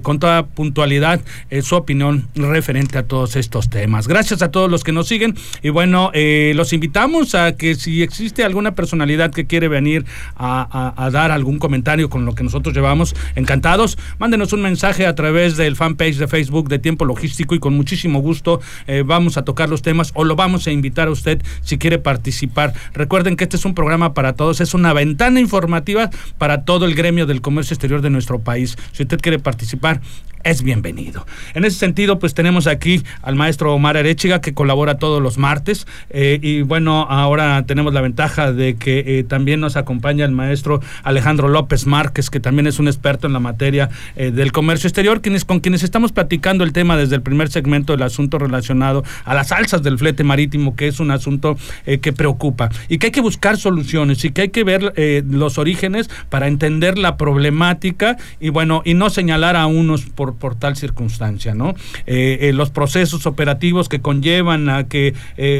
con 0.01 0.19
toda 0.19 0.26
puntualidad 0.53 1.21
eh, 1.49 1.61
su 1.61 1.75
opinión 1.75 2.27
referente 2.35 2.97
a 2.97 3.03
todos 3.03 3.35
estos 3.35 3.69
temas. 3.69 4.07
Gracias 4.07 4.41
a 4.41 4.51
todos 4.51 4.69
los 4.69 4.83
que 4.83 4.91
nos 4.91 5.07
siguen 5.07 5.35
y 5.61 5.69
bueno, 5.69 6.11
eh, 6.13 6.53
los 6.55 6.73
invitamos 6.73 7.35
a 7.35 7.55
que 7.55 7.75
si 7.75 8.03
existe 8.03 8.43
alguna 8.43 8.75
personalidad 8.75 9.31
que 9.31 9.45
quiere 9.45 9.67
venir 9.67 10.05
a, 10.35 11.09
dar 11.11 11.31
algún 11.31 11.59
comentario 11.59 12.09
con 12.09 12.25
lo 12.25 12.35
que 12.35 12.43
nosotros 12.43 12.75
llevamos, 12.75 13.15
encantados, 13.35 13.97
mándenos 14.19 14.53
un 14.53 14.61
mensaje 14.61 15.05
a 15.05 15.15
través 15.15 15.57
del 15.57 15.75
fanpage 15.75 16.17
de 16.17 16.27
Facebook 16.27 16.69
de 16.69 16.79
Tiempo 16.79 17.05
Logístico 17.05 17.55
y 17.55 17.59
con 17.59 17.75
muchísimo 17.75 18.19
gusto 18.19 18.59
eh, 18.87 19.03
vamos 19.05 19.37
a 19.37 19.45
tocar 19.45 19.69
los 19.69 19.81
temas 19.81 20.11
o 20.13 20.23
lo 20.23 20.35
vamos 20.35 20.67
a 20.67 20.71
invitar 20.71 21.07
a 21.07 21.11
usted 21.11 21.41
si 21.61 21.77
quiere 21.77 21.99
participar. 21.99 22.73
Recuerden 22.93 23.35
que 23.35 23.45
este 23.45 23.57
es 23.57 23.65
un 23.65 23.73
programa 23.73 24.13
para 24.13 24.33
todos, 24.33 24.61
es 24.61 24.73
una 24.73 24.93
ventana 24.93 25.39
informativa 25.39 26.09
para 26.37 26.65
todo 26.65 26.85
el 26.85 26.95
gremio 26.95 27.25
del 27.25 27.41
comercio 27.41 27.73
exterior 27.73 28.01
de 28.01 28.09
nuestro 28.09 28.39
país. 28.39 28.77
Si 28.91 29.03
usted 29.03 29.19
quiere 29.19 29.39
participar, 29.39 30.01
es 30.49 30.63
bienvenido. 30.63 31.25
En 31.55 31.65
ese 31.65 31.77
sentido, 31.77 32.19
pues 32.19 32.33
tenemos 32.33 32.67
aquí 32.67 33.03
al 33.21 33.35
maestro 33.35 33.73
Omar 33.73 33.97
Arechiga 33.97 34.39
que 34.39 34.53
colabora 34.53 34.97
todos 34.97 35.21
los 35.21 35.37
martes 35.37 35.87
eh, 36.09 36.39
y 36.41 36.61
bueno, 36.61 37.05
ahora 37.09 37.65
tenemos 37.65 37.93
la 37.93 37.99
ventaja 37.99 38.53
de 38.53 38.75
que 38.75 39.19
eh, 39.19 39.23
también 39.23 39.59
nos 39.59 39.75
acompaña 39.75 40.23
el 40.23 40.31
maestro 40.31 40.79
Alejandro 41.03 41.49
López 41.49 41.85
Márquez, 41.85 42.29
que 42.29 42.39
también 42.39 42.65
es 42.65 42.79
un 42.79 42.87
experto 42.87 43.27
en 43.27 43.33
la 43.33 43.39
materia 43.39 43.89
eh, 44.15 44.31
del 44.31 44.53
comercio 44.53 44.87
exterior, 44.87 45.21
quienes, 45.21 45.43
con 45.43 45.59
quienes 45.59 45.83
estamos 45.83 46.13
platicando 46.13 46.63
el 46.63 46.71
tema 46.71 46.95
desde 46.95 47.15
el 47.15 47.21
primer 47.21 47.49
segmento 47.49 47.91
del 47.91 48.03
asunto 48.03 48.39
relacionado 48.39 49.03
a 49.25 49.33
las 49.33 49.51
alzas 49.51 49.83
del 49.83 49.97
flete 49.97 50.23
marítimo, 50.23 50.77
que 50.77 50.87
es 50.87 51.01
un 51.01 51.11
asunto 51.11 51.57
que 51.85 52.13
preocupa 52.13 52.69
y 52.87 52.97
que 52.97 53.07
hay 53.07 53.11
que 53.11 53.21
buscar 53.21 53.57
soluciones 53.57 54.23
y 54.23 54.31
que 54.31 54.43
hay 54.43 54.49
que 54.49 54.63
ver 54.63 54.93
los 55.25 55.57
orígenes 55.57 56.09
para 56.29 56.47
entender 56.47 56.97
la 56.97 57.17
problemática 57.17 58.17
y 58.39 58.49
bueno, 58.49 58.81
y 58.85 58.93
no 58.93 59.09
señalar 59.09 59.55
a 59.55 59.65
unos 59.67 60.06
por, 60.09 60.35
por 60.35 60.55
tal 60.55 60.75
circunstancia, 60.75 61.53
¿no? 61.53 61.75
Eh, 62.05 62.51
los 62.53 62.69
procesos 62.69 63.25
operativos 63.25 63.89
que 63.89 64.01
conllevan 64.01 64.69
a 64.69 64.87
que 64.87 65.13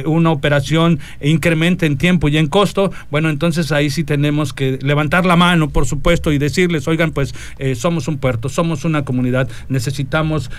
una 0.05 0.31
operación 0.31 0.99
incremente 1.21 1.85
en 1.85 1.97
tiempo 1.97 2.27
y 2.29 2.37
en 2.37 2.47
costo, 2.47 2.91
bueno, 3.11 3.29
entonces 3.29 3.71
ahí 3.71 3.89
sí 3.89 4.03
tenemos 4.03 4.53
que 4.53 4.79
levantar 4.81 5.25
la 5.25 5.35
mano, 5.35 5.69
por 5.69 5.85
supuesto, 5.85 6.31
y 6.31 6.37
decirles, 6.37 6.87
oigan, 6.87 7.11
pues 7.11 7.33
somos 7.75 8.07
un 8.07 8.17
puerto, 8.17 8.49
somos 8.49 8.85
una 8.85 9.03
comunidad, 9.03 9.49
necesitamos 9.69 10.49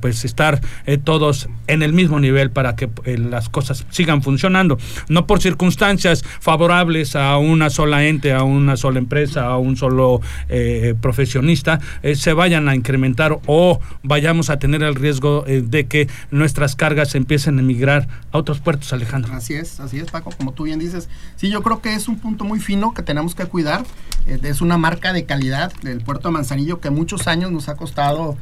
pues 0.00 0.24
estar 0.24 0.60
todos 1.04 1.48
en 1.66 1.82
el 1.82 1.92
mismo 1.92 2.20
nivel 2.20 2.50
para 2.50 2.76
que 2.76 2.88
las 3.04 3.48
cosas 3.48 3.86
sigan 3.90 4.22
funcionando, 4.22 4.78
no 5.08 5.26
por 5.26 5.40
circunstancias 5.40 6.24
favorables 6.40 7.16
a 7.16 7.36
una 7.38 7.70
sola 7.70 8.04
ente, 8.04 8.32
a 8.32 8.42
una 8.42 8.76
sola 8.76 8.98
empresa, 8.98 9.46
a 9.46 9.56
un 9.56 9.76
solo 9.76 10.20
eh, 10.48 10.94
profesionista, 11.00 11.80
eh, 12.02 12.14
se 12.14 12.32
vayan 12.32 12.68
a 12.68 12.71
incrementar 12.74 13.38
o 13.46 13.80
vayamos 14.02 14.50
a 14.50 14.58
tener 14.58 14.82
el 14.82 14.94
riesgo 14.94 15.44
eh, 15.46 15.62
de 15.62 15.86
que 15.86 16.08
nuestras 16.30 16.76
cargas 16.76 17.14
empiecen 17.14 17.58
a 17.58 17.60
emigrar 17.60 18.08
a 18.30 18.38
otros 18.38 18.60
puertos, 18.60 18.92
Alejandro. 18.92 19.32
Así 19.34 19.54
es, 19.54 19.80
así 19.80 19.98
es, 19.98 20.10
Paco, 20.10 20.30
como 20.36 20.52
tú 20.52 20.64
bien 20.64 20.78
dices. 20.78 21.08
Sí, 21.36 21.50
yo 21.50 21.62
creo 21.62 21.80
que 21.80 21.94
es 21.94 22.08
un 22.08 22.18
punto 22.18 22.44
muy 22.44 22.60
fino 22.60 22.94
que 22.94 23.02
tenemos 23.02 23.34
que 23.34 23.44
cuidar. 23.46 23.84
es 24.26 24.60
una 24.60 24.78
marca 24.78 25.12
de 25.12 25.24
calidad 25.24 25.72
del 25.82 26.00
puerto 26.00 26.28
de 26.28 26.32
Manzanillo 26.32 26.80
que 26.80 26.90
muchos 26.90 27.26
años 27.26 27.50
nos 27.50 27.68
ha 27.68 27.76
costado 27.76 28.36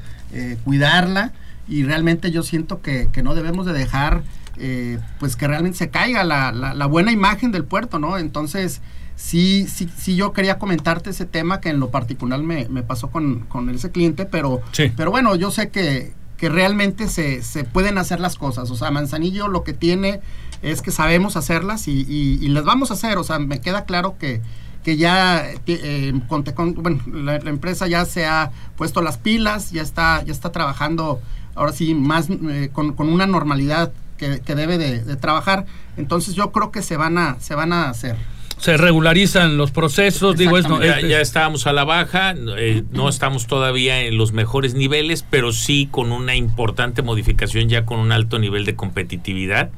cuidarla 0.65 1.33
y 1.69 1.83
realmente 1.83 2.31
yo 2.31 2.43
siento 2.43 2.83
que, 2.83 3.09
que 3.13 3.23
no 3.23 3.35
debemos 3.35 3.67
de 3.67 3.73
dejar 3.73 4.23
eh, 4.57 4.99
pues 5.19 5.37
que 5.37 5.47
realmente 5.47 5.79
se 5.79 5.91
caiga 5.91 6.25
la, 6.25 6.53
la, 6.53 6.87
buena 6.87 7.13
imagen 7.13 7.53
del 7.53 7.65
puerto, 7.65 7.99
¿no? 7.99 8.19
Entonces, 8.19 8.81
sí, 9.17 9.67
sí, 9.69 9.89
sí 9.97 10.17
yo 10.17 10.33
quería 10.33 10.59
comentarte 10.59 11.11
ese 11.11 11.25
tema 11.25 11.61
que 11.61 11.71
en 11.71 11.81
lo 11.81 11.91
particular 11.91 12.41
me, 12.43 12.69
me 12.69 12.83
pasó 12.83 13.09
con, 13.11 13.41
con, 13.41 13.69
ese 13.71 13.91
cliente, 13.91 14.27
pero, 14.27 14.61
pero 14.97 15.11
bueno, 15.11 15.37
yo 15.37 15.51
sé 15.51 15.71
que, 15.71 16.13
que 16.37 16.49
realmente 16.49 17.09
se, 17.09 17.43
se, 17.43 17.65
pueden 17.65 17.99
hacer 17.99 18.21
las 18.21 18.37
cosas. 18.37 18.71
O 18.71 18.77
sea, 18.77 18.91
Manzanillo 18.91 19.49
lo 19.49 19.63
que 19.63 19.73
tiene 19.73 20.21
es 20.63 20.83
que 20.83 20.91
sabemos 20.91 21.37
hacerlas 21.37 21.89
y, 21.89 22.07
y, 22.09 22.49
las 22.49 22.65
vamos 22.65 22.91
a 22.91 22.95
hacer. 22.95 23.19
O 23.19 23.25
sea, 23.25 23.39
me 23.39 23.61
queda 23.61 23.85
claro 23.85 24.17
que, 24.19 24.41
que 24.83 24.97
ya 24.97 25.45
eh, 25.67 26.13
con, 26.29 26.75
bueno, 26.75 27.01
la, 27.07 27.39
la, 27.39 27.51
empresa 27.51 27.87
ya 27.87 28.05
se 28.05 28.27
ha 28.27 28.51
puesto 28.77 29.03
las 29.03 29.19
pilas, 29.19 29.71
ya 29.71 29.83
está, 29.83 30.23
ya 30.25 30.33
está 30.33 30.51
trabajando 30.51 31.21
ahora 31.55 31.73
sí 31.73 31.95
más 31.95 32.29
eh, 32.31 32.71
con, 32.73 32.95
con, 32.95 33.09
una 33.09 33.27
normalidad 33.27 33.93
que, 34.21 34.55
debe 34.55 34.79
de, 34.79 35.17
trabajar. 35.17 35.67
Entonces 35.97 36.35
yo 36.35 36.53
creo 36.53 36.71
que 36.71 36.83
se 36.83 36.97
van 36.97 37.19
a, 37.19 37.41
se 37.41 37.55
van 37.55 37.73
a 37.73 37.89
hacer. 37.89 38.17
Se 38.59 38.77
regularizan 38.77 39.57
los 39.57 39.71
procesos, 39.71 40.37
digo 40.37 40.59
es, 40.59 40.67
ya, 40.67 41.01
ya, 41.01 41.21
estábamos 41.23 41.67
a 41.67 41.73
la 41.73 41.85
baja, 41.85 42.35
eh, 42.59 42.83
no 42.91 43.09
estamos 43.09 43.47
todavía 43.47 44.03
en 44.03 44.19
los 44.19 44.33
mejores 44.33 44.75
niveles, 44.75 45.25
pero 45.29 45.53
sí 45.53 45.89
con 45.91 46.13
una 46.13 46.37
importante 46.37 47.01
modificación 47.01 47.71
ya 47.71 47.87
con 47.87 47.99
un 47.99 48.13
alto 48.13 48.39
nivel 48.39 48.67
de 48.67 48.77
competitividad. 48.77 49.71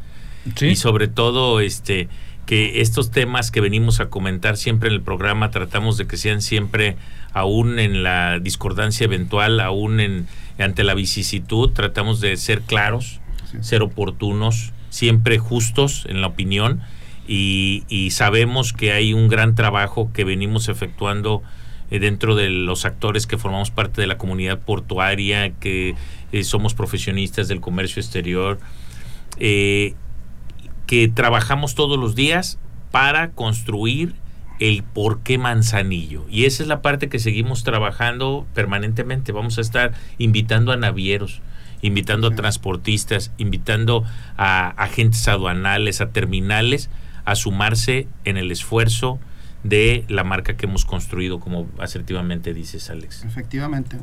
Y 0.60 0.74
sobre 0.74 1.06
todo 1.06 1.60
este 1.60 2.08
que 2.46 2.80
estos 2.80 3.12
temas 3.12 3.52
que 3.52 3.60
venimos 3.60 4.00
a 4.00 4.06
comentar 4.06 4.56
siempre 4.56 4.88
en 4.88 4.96
el 4.96 5.00
programa 5.00 5.52
tratamos 5.52 5.96
de 5.96 6.08
que 6.08 6.16
sean 6.16 6.42
siempre 6.42 6.96
aún 7.32 7.78
en 7.78 8.02
la 8.02 8.40
discordancia 8.40 9.04
eventual, 9.04 9.60
aún 9.60 10.00
en 10.00 10.26
ante 10.58 10.82
la 10.82 10.94
vicisitud, 10.94 11.70
tratamos 11.70 12.20
de 12.20 12.36
ser 12.36 12.62
claros 12.62 13.21
ser 13.60 13.82
oportunos, 13.82 14.72
siempre 14.90 15.38
justos 15.38 16.04
en 16.08 16.20
la 16.20 16.28
opinión 16.28 16.82
y, 17.26 18.08
sabemos 18.10 18.72
que 18.72 18.92
hay 18.92 19.14
un 19.14 19.28
gran 19.28 19.54
trabajo 19.54 20.10
que 20.12 20.24
venimos 20.24 20.68
efectuando 20.68 21.42
eh, 21.90 21.98
dentro 21.98 22.34
de 22.34 22.50
los 22.50 22.84
actores 22.84 23.26
que 23.26 23.38
formamos 23.38 23.70
parte 23.70 24.00
de 24.00 24.06
la 24.06 24.18
comunidad 24.18 24.60
portuaria, 24.60 25.50
que 25.50 25.94
eh, 26.32 26.44
somos 26.44 26.74
profesionistas 26.74 27.48
del 27.48 27.60
comercio 27.60 28.00
exterior, 28.00 28.58
eh, 29.38 29.94
que 30.86 31.08
trabajamos 31.08 31.74
todos 31.74 31.98
los 31.98 32.14
días 32.14 32.58
para 32.90 33.30
construir 33.30 34.14
el 34.58 34.82
por 34.82 35.20
qué 35.20 35.38
Manzanillo. 35.38 36.24
Y 36.30 36.44
esa 36.44 36.62
es 36.62 36.68
la 36.68 36.82
parte 36.82 37.08
que 37.08 37.18
seguimos 37.18 37.64
trabajando 37.64 38.46
permanentemente. 38.54 39.32
Vamos 39.32 39.58
a 39.58 39.60
estar 39.60 39.92
invitando 40.18 40.72
a 40.72 40.76
navieros, 40.76 41.40
invitando 41.82 42.28
a 42.28 42.34
transportistas, 42.34 43.32
invitando 43.36 44.04
a 44.36 44.68
agentes 44.70 45.28
aduanales, 45.28 46.00
a 46.00 46.10
terminales, 46.10 46.88
a 47.24 47.34
sumarse 47.34 48.08
en 48.24 48.36
el 48.36 48.50
esfuerzo 48.50 49.20
de 49.64 50.04
la 50.08 50.24
marca 50.24 50.56
que 50.56 50.66
hemos 50.66 50.84
construido, 50.84 51.38
como 51.38 51.68
asertivamente 51.78 52.52
dices, 52.52 52.90
Alex. 52.90 53.24
Efectivamente. 53.24 53.96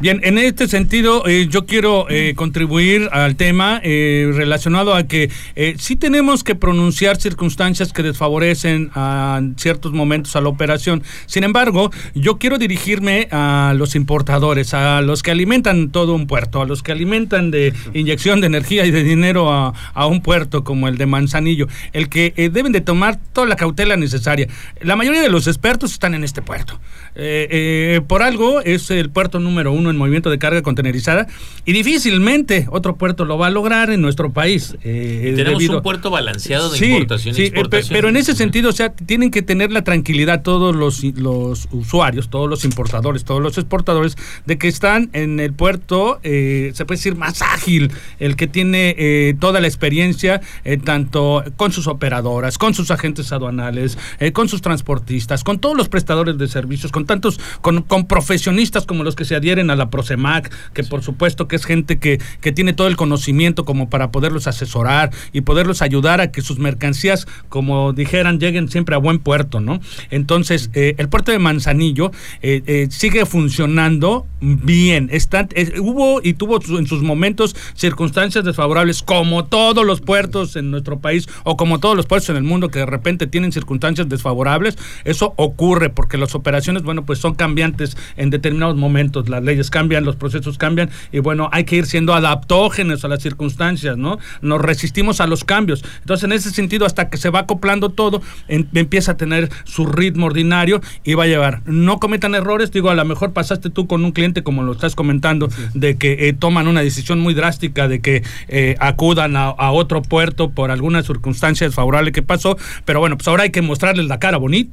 Bien, 0.00 0.20
en 0.22 0.36
este 0.36 0.68
sentido, 0.68 1.26
eh, 1.26 1.46
yo 1.48 1.64
quiero 1.64 2.10
eh, 2.10 2.34
contribuir 2.34 3.08
al 3.12 3.36
tema 3.36 3.80
eh, 3.82 4.30
relacionado 4.34 4.94
a 4.94 5.04
que 5.04 5.30
sí 5.78 5.96
tenemos 5.96 6.44
que 6.44 6.54
pronunciar 6.54 7.20
circunstancias 7.20 7.92
que 7.92 8.02
desfavorecen 8.02 8.90
a 8.94 9.40
ciertos 9.56 9.92
momentos 9.92 10.36
a 10.36 10.40
la 10.40 10.48
operación. 10.48 11.02
Sin 11.26 11.44
embargo, 11.44 11.90
yo 12.14 12.38
quiero 12.38 12.58
dirigirme 12.58 13.28
a 13.30 13.74
los 13.76 13.94
importadores, 13.94 14.74
a 14.74 15.00
los 15.00 15.22
que 15.22 15.30
alimentan 15.30 15.90
todo 15.90 16.14
un 16.14 16.26
puerto, 16.26 16.60
a 16.60 16.66
los 16.66 16.82
que 16.82 16.92
alimentan 16.92 17.50
de 17.50 17.72
inyección 17.94 18.40
de 18.40 18.48
energía 18.48 18.84
y 18.84 18.90
de 18.90 19.02
dinero 19.02 19.52
a, 19.52 19.72
a 19.94 20.06
un 20.06 20.20
puerto 20.20 20.64
como 20.64 20.88
el 20.88 20.98
de 20.98 21.06
Manzanillo, 21.06 21.66
el 21.92 22.08
que 22.08 22.32
deben 22.52 22.72
de 22.72 22.80
tomar 22.80 23.18
toda 23.32 23.46
la 23.46 23.56
cautela 23.56 23.96
necesaria. 23.96 24.48
La 24.80 24.96
mayoría 24.98 25.22
de 25.22 25.30
los 25.30 25.46
expertos 25.46 25.92
están 25.92 26.14
en 26.14 26.24
este 26.24 26.42
puerto. 26.42 26.78
Eh, 27.14 27.48
eh, 27.50 28.00
por 28.06 28.22
algo 28.22 28.60
es 28.60 28.90
el 28.90 29.10
puerto 29.10 29.40
número 29.40 29.72
uno 29.72 29.90
en 29.90 29.96
movimiento 29.96 30.30
de 30.30 30.38
carga 30.38 30.62
contenerizada 30.62 31.26
y 31.64 31.72
difícilmente 31.72 32.66
otro 32.70 32.96
puerto 32.96 33.24
lo 33.24 33.38
va 33.38 33.46
a 33.46 33.50
lograr 33.50 33.90
en 33.90 34.02
nuestro 34.02 34.32
país. 34.32 34.76
Eh, 34.84 35.32
Tenemos 35.34 35.66
un 35.68 35.82
puerto 35.82 36.10
balanceado 36.10 36.70
de 36.70 36.86
importación 36.86 37.34
y 37.36 37.42
exportación. 37.42 37.94
pero 37.94 38.08
en 38.08 38.16
ese 38.16 38.34
sentido, 38.34 38.70
o 38.70 38.72
sea, 38.72 38.90
tienen 38.92 39.30
que 39.30 39.42
tener 39.42 39.72
la 39.72 39.82
tranquilidad 39.82 40.42
todos 40.42 40.76
los, 40.76 41.02
los 41.02 41.68
usuarios, 41.70 42.28
todos 42.28 42.48
los 42.48 42.64
importadores, 42.64 43.24
todos 43.24 43.40
los 43.40 43.56
exportadores, 43.56 44.16
de 44.44 44.58
que 44.58 44.68
están 44.68 45.10
en 45.12 45.40
el 45.40 45.52
puerto, 45.52 46.20
se 46.22 46.84
puede 46.86 46.98
decir, 46.98 47.16
más 47.16 47.40
ágil, 47.42 47.90
el 48.18 48.36
que 48.36 48.46
tiene 48.46 49.36
toda 49.40 49.60
la 49.60 49.66
experiencia, 49.66 50.40
tanto 50.84 51.42
con 51.56 51.72
sus 51.72 51.86
operadoras, 51.86 52.58
con 52.58 52.74
sus 52.74 52.90
agentes 52.90 53.32
aduanales, 53.32 53.98
con 54.32 54.48
sus 54.48 54.60
transportadores 54.88 55.44
con 55.44 55.58
todos 55.58 55.76
los 55.76 55.88
prestadores 55.88 56.38
de 56.38 56.48
servicios, 56.48 56.92
con 56.92 57.04
tantos, 57.04 57.38
con, 57.60 57.84
profesionistas 58.06 58.86
como 58.86 59.04
los 59.04 59.14
que 59.14 59.24
se 59.24 59.36
adhieren 59.36 59.70
a 59.70 59.76
la 59.76 59.90
Prosemac, 59.90 60.50
que 60.72 60.82
por 60.82 61.02
supuesto 61.02 61.46
que 61.46 61.56
es 61.56 61.64
gente 61.64 61.98
que, 61.98 62.20
que 62.40 62.52
tiene 62.52 62.72
todo 62.72 62.88
el 62.88 62.96
conocimiento 62.96 63.64
como 63.64 63.90
para 63.90 64.10
poderlos 64.10 64.46
asesorar 64.46 65.10
y 65.32 65.42
poderlos 65.42 65.82
ayudar 65.82 66.20
a 66.20 66.30
que 66.32 66.40
sus 66.40 66.58
mercancías, 66.58 67.26
como 67.48 67.92
dijeran, 67.92 68.38
lleguen 68.38 68.68
siempre 68.68 68.94
a 68.94 68.98
buen 68.98 69.18
puerto, 69.18 69.60
¿no? 69.60 69.80
Entonces, 70.10 70.70
eh, 70.74 70.94
el 70.98 71.08
puerto 71.08 71.32
de 71.32 71.38
Manzanillo 71.38 72.10
eh, 72.42 72.62
eh, 72.66 72.88
sigue 72.90 73.26
funcionando 73.26 74.26
bien. 74.40 75.08
Está, 75.12 75.48
hubo 75.80 76.20
y 76.22 76.34
tuvo 76.34 76.60
en 76.78 76.86
sus 76.86 77.02
momentos 77.02 77.56
circunstancias 77.74 78.44
desfavorables, 78.44 79.02
como 79.02 79.44
todos 79.44 79.84
los 79.84 80.00
puertos 80.00 80.56
en 80.56 80.70
nuestro 80.70 80.98
país 81.00 81.28
o 81.44 81.56
como 81.56 81.78
todos 81.78 81.96
los 81.96 82.06
puertos 82.06 82.30
en 82.30 82.36
el 82.36 82.44
mundo 82.44 82.68
que 82.68 82.80
de 82.80 82.86
repente 82.86 83.26
tienen 83.26 83.52
circunstancias 83.52 84.08
desfavorables 84.08 84.77
eso 85.04 85.34
ocurre 85.36 85.90
porque 85.90 86.18
las 86.18 86.34
operaciones, 86.34 86.82
bueno, 86.82 87.04
pues 87.04 87.18
son 87.18 87.34
cambiantes 87.34 87.96
en 88.16 88.30
determinados 88.30 88.76
momentos. 88.76 89.28
Las 89.28 89.42
leyes 89.42 89.70
cambian, 89.70 90.04
los 90.04 90.16
procesos 90.16 90.58
cambian 90.58 90.90
y 91.12 91.20
bueno, 91.20 91.48
hay 91.52 91.64
que 91.64 91.76
ir 91.76 91.86
siendo 91.86 92.14
adaptógenos 92.14 93.04
a 93.04 93.08
las 93.08 93.22
circunstancias, 93.22 93.96
¿no? 93.96 94.18
Nos 94.42 94.60
resistimos 94.60 95.20
a 95.20 95.26
los 95.26 95.44
cambios. 95.44 95.84
Entonces, 96.00 96.24
en 96.24 96.32
ese 96.32 96.50
sentido, 96.50 96.86
hasta 96.86 97.08
que 97.08 97.16
se 97.16 97.30
va 97.30 97.40
acoplando 97.40 97.90
todo, 97.90 98.22
empieza 98.48 99.12
a 99.12 99.16
tener 99.16 99.50
su 99.64 99.86
ritmo 99.86 100.26
ordinario 100.26 100.80
y 101.04 101.14
va 101.14 101.24
a 101.24 101.26
llevar. 101.26 101.62
No 101.66 101.98
cometan 101.98 102.34
errores, 102.34 102.70
digo, 102.70 102.90
a 102.90 102.94
lo 102.94 103.04
mejor 103.04 103.32
pasaste 103.32 103.70
tú 103.70 103.86
con 103.86 104.04
un 104.04 104.12
cliente, 104.12 104.42
como 104.42 104.62
lo 104.62 104.72
estás 104.72 104.94
comentando, 104.94 105.48
de 105.74 105.96
que 105.96 106.28
eh, 106.28 106.32
toman 106.32 106.68
una 106.68 106.82
decisión 106.82 107.20
muy 107.20 107.34
drástica 107.34 107.88
de 107.88 108.00
que 108.00 108.22
eh, 108.48 108.76
acudan 108.80 109.36
a, 109.36 109.48
a 109.48 109.70
otro 109.72 110.02
puerto 110.02 110.50
por 110.50 110.70
alguna 110.70 111.02
circunstancia 111.02 111.66
desfavorable 111.66 112.12
que 112.12 112.22
pasó, 112.22 112.56
pero 112.84 113.00
bueno, 113.00 113.16
pues 113.16 113.28
ahora 113.28 113.44
hay 113.44 113.50
que 113.50 113.62
mostrarles 113.62 114.06
la 114.06 114.18
cara 114.18 114.36
bonita 114.38 114.67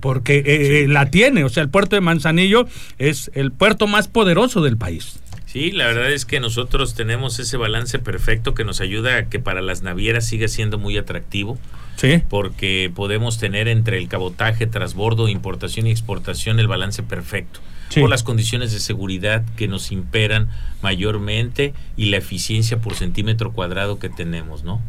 porque 0.00 0.38
eh, 0.38 0.82
eh, 0.82 0.88
la 0.88 1.10
tiene. 1.10 1.44
O 1.44 1.48
sea, 1.48 1.62
el 1.62 1.68
puerto 1.68 1.96
de 1.96 2.00
Manzanillo 2.00 2.66
es 2.98 3.30
el 3.34 3.52
puerto 3.52 3.86
más 3.86 4.08
poderoso 4.08 4.62
del 4.62 4.76
país. 4.76 5.20
Sí, 5.46 5.72
la 5.72 5.86
verdad 5.86 6.12
es 6.12 6.26
que 6.26 6.38
nosotros 6.38 6.94
tenemos 6.94 7.40
ese 7.40 7.56
balance 7.56 7.98
perfecto 7.98 8.54
que 8.54 8.64
nos 8.64 8.80
ayuda 8.80 9.16
a 9.16 9.28
que 9.28 9.40
para 9.40 9.60
las 9.60 9.82
navieras 9.82 10.24
siga 10.24 10.46
siendo 10.46 10.78
muy 10.78 10.96
atractivo. 10.96 11.58
Sí. 11.96 12.22
Porque 12.28 12.90
podemos 12.94 13.38
tener 13.38 13.66
entre 13.66 13.98
el 13.98 14.08
cabotaje, 14.08 14.66
transbordo, 14.66 15.28
importación 15.28 15.88
y 15.88 15.90
exportación 15.90 16.60
el 16.60 16.68
balance 16.68 17.02
perfecto. 17.02 17.60
Por 17.94 18.08
las 18.08 18.22
condiciones 18.22 18.72
de 18.72 18.78
seguridad 18.78 19.42
que 19.56 19.66
nos 19.66 19.90
imperan 19.90 20.48
mayormente 20.80 21.74
y 21.96 22.06
la 22.06 22.18
eficiencia 22.18 22.80
por 22.80 22.94
centímetro 22.94 23.52
cuadrado 23.52 23.98
que 23.98 24.08
tenemos, 24.08 24.62
¿no? 24.62 24.80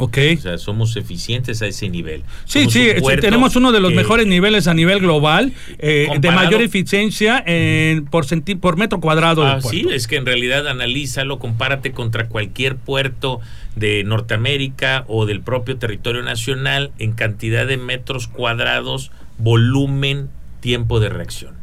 Ok. 0.00 0.18
O 0.36 0.40
sea, 0.40 0.58
somos 0.58 0.96
eficientes 0.96 1.62
a 1.62 1.66
ese 1.66 1.88
nivel. 1.88 2.22
Sí, 2.44 2.66
sí, 2.70 2.90
tenemos 3.20 3.56
uno 3.56 3.72
de 3.72 3.80
los 3.80 3.92
mejores 3.92 4.26
niveles 4.26 4.66
a 4.66 4.74
nivel 4.74 5.00
global, 5.00 5.52
eh, 5.78 6.08
de 6.18 6.30
mayor 6.30 6.62
eficiencia 6.62 7.42
en, 7.46 8.04
por, 8.06 8.26
por 8.60 8.76
metro 8.76 9.00
cuadrado. 9.00 9.44
Ah, 9.44 9.60
sí, 9.60 9.86
es 9.90 10.06
que 10.06 10.16
en 10.16 10.26
realidad 10.26 10.66
analízalo, 10.68 11.38
compárate 11.38 11.92
contra 11.92 12.28
cualquier 12.28 12.76
puerto 12.76 13.40
de 13.76 14.04
Norteamérica 14.04 15.04
o 15.08 15.26
del 15.26 15.40
propio 15.40 15.76
territorio 15.76 16.22
nacional 16.22 16.90
en 16.98 17.12
cantidad 17.12 17.66
de 17.66 17.76
metros 17.76 18.26
cuadrados, 18.28 19.10
volumen, 19.38 20.28
tiempo 20.60 21.00
de 21.00 21.08
reacción. 21.08 21.54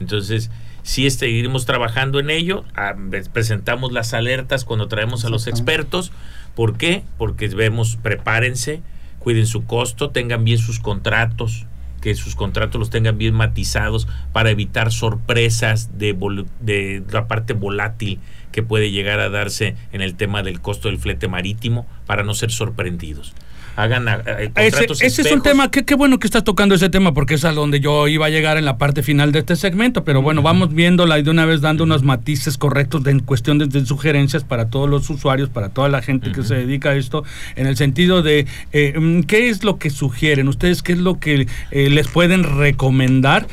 Entonces, 0.00 0.50
sí 0.82 1.08
seguiremos 1.10 1.66
trabajando 1.66 2.20
en 2.20 2.30
ello, 2.30 2.64
ah, 2.74 2.94
presentamos 3.32 3.92
las 3.92 4.14
alertas 4.14 4.64
cuando 4.64 4.88
traemos 4.88 5.24
a 5.24 5.28
los 5.28 5.46
expertos. 5.46 6.12
¿Por 6.54 6.76
qué? 6.76 7.04
Porque 7.18 7.48
vemos, 7.48 7.96
prepárense, 7.96 8.82
cuiden 9.18 9.46
su 9.46 9.64
costo, 9.64 10.10
tengan 10.10 10.44
bien 10.44 10.58
sus 10.58 10.80
contratos, 10.80 11.66
que 12.00 12.14
sus 12.14 12.36
contratos 12.36 12.78
los 12.78 12.90
tengan 12.90 13.18
bien 13.18 13.34
matizados 13.34 14.08
para 14.32 14.50
evitar 14.50 14.92
sorpresas 14.92 15.98
de, 15.98 16.16
de 16.60 17.02
la 17.10 17.28
parte 17.28 17.52
volátil 17.52 18.20
que 18.52 18.62
puede 18.62 18.90
llegar 18.90 19.20
a 19.20 19.28
darse 19.28 19.76
en 19.92 20.00
el 20.00 20.14
tema 20.14 20.42
del 20.42 20.60
costo 20.60 20.88
del 20.88 20.98
flete 20.98 21.28
marítimo 21.28 21.86
para 22.06 22.22
no 22.22 22.34
ser 22.34 22.50
sorprendidos 22.50 23.34
hagan 23.78 24.08
eh, 24.08 24.50
ese, 24.56 24.86
ese 25.06 25.22
es 25.22 25.32
un 25.32 25.40
tema, 25.40 25.70
qué, 25.70 25.84
qué 25.84 25.94
bueno 25.94 26.18
que 26.18 26.26
estás 26.26 26.42
tocando 26.42 26.74
ese 26.74 26.90
tema 26.90 27.14
porque 27.14 27.34
es 27.34 27.44
a 27.44 27.52
donde 27.52 27.78
yo 27.78 28.08
iba 28.08 28.26
a 28.26 28.28
llegar 28.28 28.56
en 28.56 28.64
la 28.64 28.76
parte 28.76 29.04
final 29.04 29.30
de 29.30 29.38
este 29.38 29.54
segmento, 29.54 30.02
pero 30.02 30.20
bueno, 30.20 30.42
vamos 30.42 30.74
viéndola 30.74 31.16
y 31.16 31.22
de 31.22 31.30
una 31.30 31.46
vez 31.46 31.60
dando 31.60 31.84
unos 31.84 32.02
matices 32.02 32.58
correctos 32.58 33.06
en 33.06 33.20
cuestión 33.20 33.58
de, 33.58 33.86
sugerencias 33.86 34.42
para 34.42 34.68
todos 34.68 34.90
los 34.90 35.08
usuarios, 35.10 35.48
para 35.48 35.68
toda 35.68 35.88
la 35.88 36.02
gente 36.02 36.32
que 36.32 36.42
se 36.42 36.56
dedica 36.56 36.90
a 36.90 36.96
esto, 36.96 37.22
en 37.54 37.68
el 37.68 37.76
sentido 37.76 38.22
de 38.22 38.46
eh, 38.72 38.98
mm, 38.98 39.20
qué 39.22 39.48
es 39.48 39.62
lo 39.62 39.78
que 39.78 39.90
sugieren 39.90 40.48
ustedes, 40.48 40.82
qué 40.82 40.94
es 40.94 40.98
lo 40.98 41.20
que 41.20 41.46
eh, 41.70 41.88
les 41.88 42.08
pueden 42.08 42.42
recomendar 42.42 43.46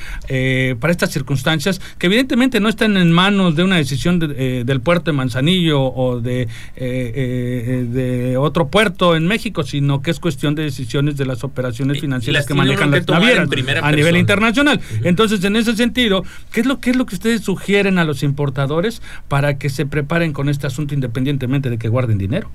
para 0.80 0.92
estas 0.92 1.12
circunstancias, 1.12 1.80
que 2.00 2.08
evidentemente 2.08 2.60
no 2.60 2.68
están 2.68 2.98
en 2.98 3.12
manos 3.12 3.56
de 3.56 3.64
una 3.64 3.76
decisión 3.76 4.18
del 4.18 4.82
puerto 4.82 5.12
de 5.12 5.18
Manzanillo 5.18 5.84
o 5.84 6.20
de, 6.20 6.48
de 6.76 8.38
otro 8.38 8.70
puerto 8.70 9.16
en 9.16 9.28
México, 9.28 9.62
sino 9.64 10.02
que 10.02 10.15
es 10.16 10.20
cuestión 10.20 10.56
de 10.56 10.64
decisiones 10.64 11.18
de 11.18 11.26
las 11.26 11.44
operaciones 11.44 12.00
financieras 12.00 12.46
que 12.46 12.54
manejan 12.54 12.92
las 12.92 13.08
navieras 13.08 13.48
a 13.82 13.92
nivel 13.92 14.18
internacional. 14.18 14.80
Entonces, 15.04 15.44
en 15.44 15.56
ese 15.56 15.76
sentido, 15.76 16.24
¿qué 16.52 16.62
es 16.62 16.66
lo 16.66 16.80
es 16.82 16.96
lo 16.96 17.06
que 17.06 17.16
ustedes 17.16 17.42
sugieren 17.42 17.98
a 17.98 18.06
los 18.06 18.24
importadores 18.24 19.02
para 19.28 19.58
que 19.58 19.70
se 19.70 19.86
preparen 19.86 20.34
con 20.34 20.50
este 20.50 20.68
asunto 20.68 20.94
independientemente 20.94 21.70
de 21.70 21.78
que 21.78 21.90
guarden 21.90 22.18
dinero? 22.18 22.50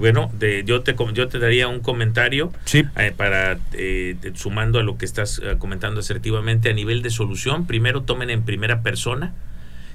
bueno, 0.00 0.30
de, 0.36 0.64
yo 0.64 0.82
te 0.82 0.96
yo 1.14 1.28
te 1.28 1.38
daría 1.38 1.68
un 1.68 1.78
comentario 1.78 2.52
sí. 2.64 2.82
Eh, 2.96 3.12
para 3.16 3.58
eh, 3.72 4.16
sumando 4.34 4.80
a 4.80 4.82
lo 4.82 4.98
que 4.98 5.04
estás 5.04 5.40
eh, 5.44 5.54
comentando 5.60 6.00
asertivamente 6.00 6.70
a 6.70 6.72
nivel 6.72 7.02
de 7.02 7.10
solución. 7.10 7.66
Primero 7.66 8.02
tomen 8.02 8.30
en 8.30 8.42
primera 8.42 8.82
persona, 8.82 9.32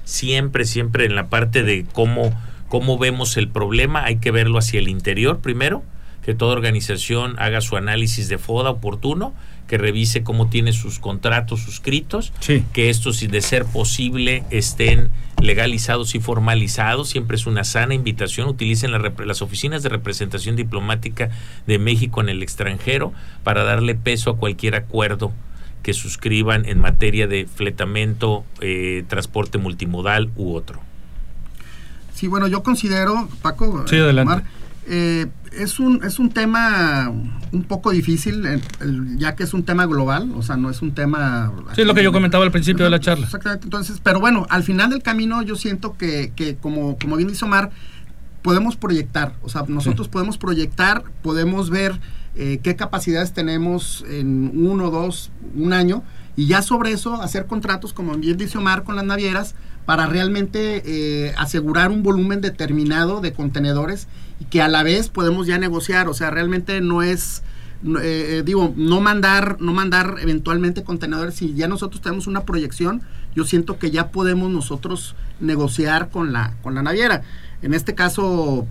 siempre, 0.04 0.64
siempre 0.64 1.04
en 1.04 1.14
la 1.14 1.28
parte 1.28 1.62
de 1.62 1.84
cómo 1.92 2.32
cómo 2.72 2.96
vemos 2.96 3.36
el 3.36 3.48
problema, 3.48 4.02
hay 4.06 4.16
que 4.16 4.30
verlo 4.30 4.56
hacia 4.56 4.80
el 4.80 4.88
interior 4.88 5.40
primero, 5.40 5.82
que 6.24 6.32
toda 6.32 6.54
organización 6.54 7.34
haga 7.38 7.60
su 7.60 7.76
análisis 7.76 8.30
de 8.30 8.38
FODA 8.38 8.70
oportuno, 8.70 9.34
que 9.68 9.76
revise 9.76 10.22
cómo 10.22 10.48
tiene 10.48 10.72
sus 10.72 10.98
contratos 10.98 11.60
suscritos, 11.60 12.32
que 12.72 12.88
estos, 12.88 13.18
si 13.18 13.26
de 13.26 13.42
ser 13.42 13.66
posible, 13.66 14.44
estén 14.48 15.10
legalizados 15.38 16.14
y 16.14 16.20
formalizados. 16.20 17.10
Siempre 17.10 17.36
es 17.36 17.46
una 17.46 17.64
sana 17.64 17.92
invitación. 17.92 18.48
Utilicen 18.48 18.90
las 18.90 19.42
oficinas 19.42 19.82
de 19.82 19.90
representación 19.90 20.56
diplomática 20.56 21.28
de 21.66 21.78
México 21.78 22.22
en 22.22 22.30
el 22.30 22.42
extranjero 22.42 23.12
para 23.44 23.64
darle 23.64 23.94
peso 23.96 24.30
a 24.30 24.38
cualquier 24.38 24.76
acuerdo 24.76 25.30
que 25.82 25.92
suscriban 25.92 26.64
en 26.64 26.78
materia 26.78 27.26
de 27.26 27.46
fletamento, 27.54 28.46
eh, 28.62 29.04
transporte 29.08 29.58
multimodal 29.58 30.30
u 30.36 30.54
otro. 30.54 30.80
Sí, 32.22 32.28
bueno, 32.28 32.46
yo 32.46 32.62
considero, 32.62 33.28
Paco, 33.42 33.84
sí, 33.88 33.96
adelante. 33.96 34.44
Eh, 34.86 35.26
es, 35.50 35.80
un, 35.80 36.04
es 36.04 36.20
un 36.20 36.30
tema 36.30 37.10
un 37.50 37.64
poco 37.64 37.90
difícil, 37.90 38.62
ya 39.16 39.34
que 39.34 39.42
es 39.42 39.52
un 39.54 39.64
tema 39.64 39.86
global, 39.86 40.30
o 40.36 40.40
sea, 40.40 40.56
no 40.56 40.70
es 40.70 40.82
un 40.82 40.94
tema... 40.94 41.52
Sí, 41.74 41.80
es 41.80 41.86
lo 41.88 41.94
que 41.94 42.04
yo 42.04 42.12
comentaba 42.12 42.44
al 42.44 42.52
principio 42.52 42.84
de 42.84 42.90
la 42.90 43.00
charla. 43.00 43.24
Exactamente, 43.24 43.66
entonces, 43.66 43.98
pero 44.00 44.20
bueno, 44.20 44.46
al 44.50 44.62
final 44.62 44.90
del 44.90 45.02
camino 45.02 45.42
yo 45.42 45.56
siento 45.56 45.96
que, 45.96 46.32
que 46.36 46.54
como, 46.54 46.96
como 46.96 47.16
bien 47.16 47.28
dice 47.28 47.44
Omar, 47.44 47.72
podemos 48.42 48.76
proyectar, 48.76 49.34
o 49.42 49.48
sea, 49.48 49.64
nosotros 49.66 50.06
podemos 50.06 50.38
proyectar, 50.38 51.02
podemos 51.22 51.70
ver 51.70 51.98
eh, 52.36 52.60
qué 52.62 52.76
capacidades 52.76 53.32
tenemos 53.32 54.04
en 54.08 54.52
uno, 54.64 54.92
dos, 54.92 55.32
un 55.56 55.72
año, 55.72 56.04
y 56.36 56.46
ya 56.46 56.62
sobre 56.62 56.92
eso 56.92 57.20
hacer 57.20 57.46
contratos, 57.46 57.92
como 57.92 58.14
bien 58.14 58.36
dice 58.36 58.58
Omar, 58.58 58.84
con 58.84 58.94
las 58.94 59.04
navieras, 59.04 59.56
para 59.84 60.06
realmente 60.06 60.82
eh, 60.84 61.34
asegurar 61.36 61.90
un 61.90 62.02
volumen 62.02 62.40
determinado 62.40 63.20
de 63.20 63.32
contenedores 63.32 64.06
y 64.40 64.44
que 64.44 64.62
a 64.62 64.68
la 64.68 64.82
vez 64.82 65.08
podemos 65.08 65.46
ya 65.46 65.58
negociar, 65.58 66.08
o 66.08 66.14
sea, 66.14 66.30
realmente 66.30 66.80
no 66.80 67.02
es... 67.02 67.42
Eh, 67.84 68.38
eh, 68.38 68.42
digo, 68.44 68.72
no 68.76 69.00
mandar, 69.00 69.56
no 69.60 69.72
mandar 69.72 70.18
eventualmente 70.20 70.84
contenedores, 70.84 71.34
si 71.34 71.52
ya 71.54 71.66
nosotros 71.66 72.00
tenemos 72.00 72.28
una 72.28 72.44
proyección, 72.44 73.02
yo 73.34 73.44
siento 73.44 73.76
que 73.80 73.90
ya 73.90 74.12
podemos 74.12 74.52
nosotros 74.52 75.16
negociar 75.40 76.08
con 76.10 76.32
la, 76.32 76.54
con 76.62 76.76
la 76.76 76.82
naviera. 76.82 77.22
En 77.60 77.74
este 77.74 77.96
caso, 77.96 78.68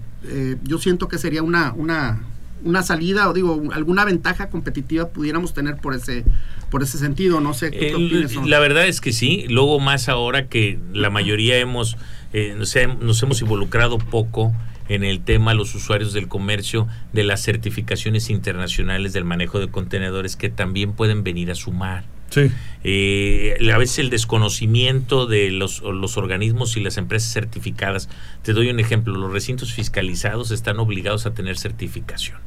yo 0.63 0.77
siento 0.77 1.09
que 1.09 1.17
sería 1.17 1.43
una, 1.43 1.73
una, 1.73 2.21
una 2.63 2.83
salida 2.83 3.29
o 3.29 3.33
digo 3.33 3.63
alguna 3.73 4.05
ventaja 4.05 4.49
competitiva 4.49 5.09
pudiéramos 5.09 5.53
tener 5.53 5.77
por 5.77 5.93
ese 5.93 6.23
por 6.69 6.83
ese 6.83 6.97
sentido 6.97 7.39
no 7.41 7.53
sé 7.53 7.71
¿qué 7.71 8.27
la 8.45 8.59
verdad 8.59 8.87
es 8.87 9.01
que 9.01 9.13
sí 9.13 9.45
luego 9.49 9.79
más 9.79 10.09
ahora 10.09 10.47
que 10.47 10.79
la 10.93 11.09
mayoría 11.09 11.57
hemos 11.57 11.97
eh, 12.33 12.55
nos, 12.57 12.75
nos 12.99 13.23
hemos 13.23 13.41
involucrado 13.41 13.97
poco 13.97 14.53
en 14.89 15.03
el 15.03 15.23
tema 15.23 15.53
los 15.53 15.73
usuarios 15.75 16.13
del 16.13 16.27
comercio 16.27 16.87
de 17.13 17.23
las 17.23 17.41
certificaciones 17.41 18.29
internacionales 18.29 19.13
del 19.13 19.25
manejo 19.25 19.59
de 19.59 19.69
contenedores 19.69 20.35
que 20.35 20.49
también 20.49 20.93
pueden 20.93 21.23
venir 21.23 21.51
a 21.51 21.55
sumar 21.55 22.03
Sí. 22.31 22.49
Eh, 22.83 23.69
a 23.71 23.77
veces 23.77 23.99
el 23.99 24.09
desconocimiento 24.09 25.27
de 25.27 25.51
los, 25.51 25.81
los, 25.81 26.17
organismos 26.17 26.75
y 26.77 26.79
las 26.79 26.97
empresas 26.97 27.31
certificadas. 27.31 28.09
Te 28.41 28.53
doy 28.53 28.69
un 28.69 28.79
ejemplo, 28.79 29.15
los 29.15 29.31
recintos 29.31 29.73
fiscalizados 29.73 30.49
están 30.49 30.79
obligados 30.79 31.25
a 31.25 31.33
tener 31.33 31.57
certificación. 31.57 32.39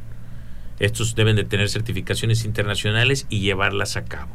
Estos 0.80 1.14
deben 1.14 1.36
de 1.36 1.44
tener 1.44 1.68
certificaciones 1.68 2.44
internacionales 2.44 3.26
y 3.28 3.40
llevarlas 3.40 3.96
a 3.96 4.04
cabo. 4.04 4.34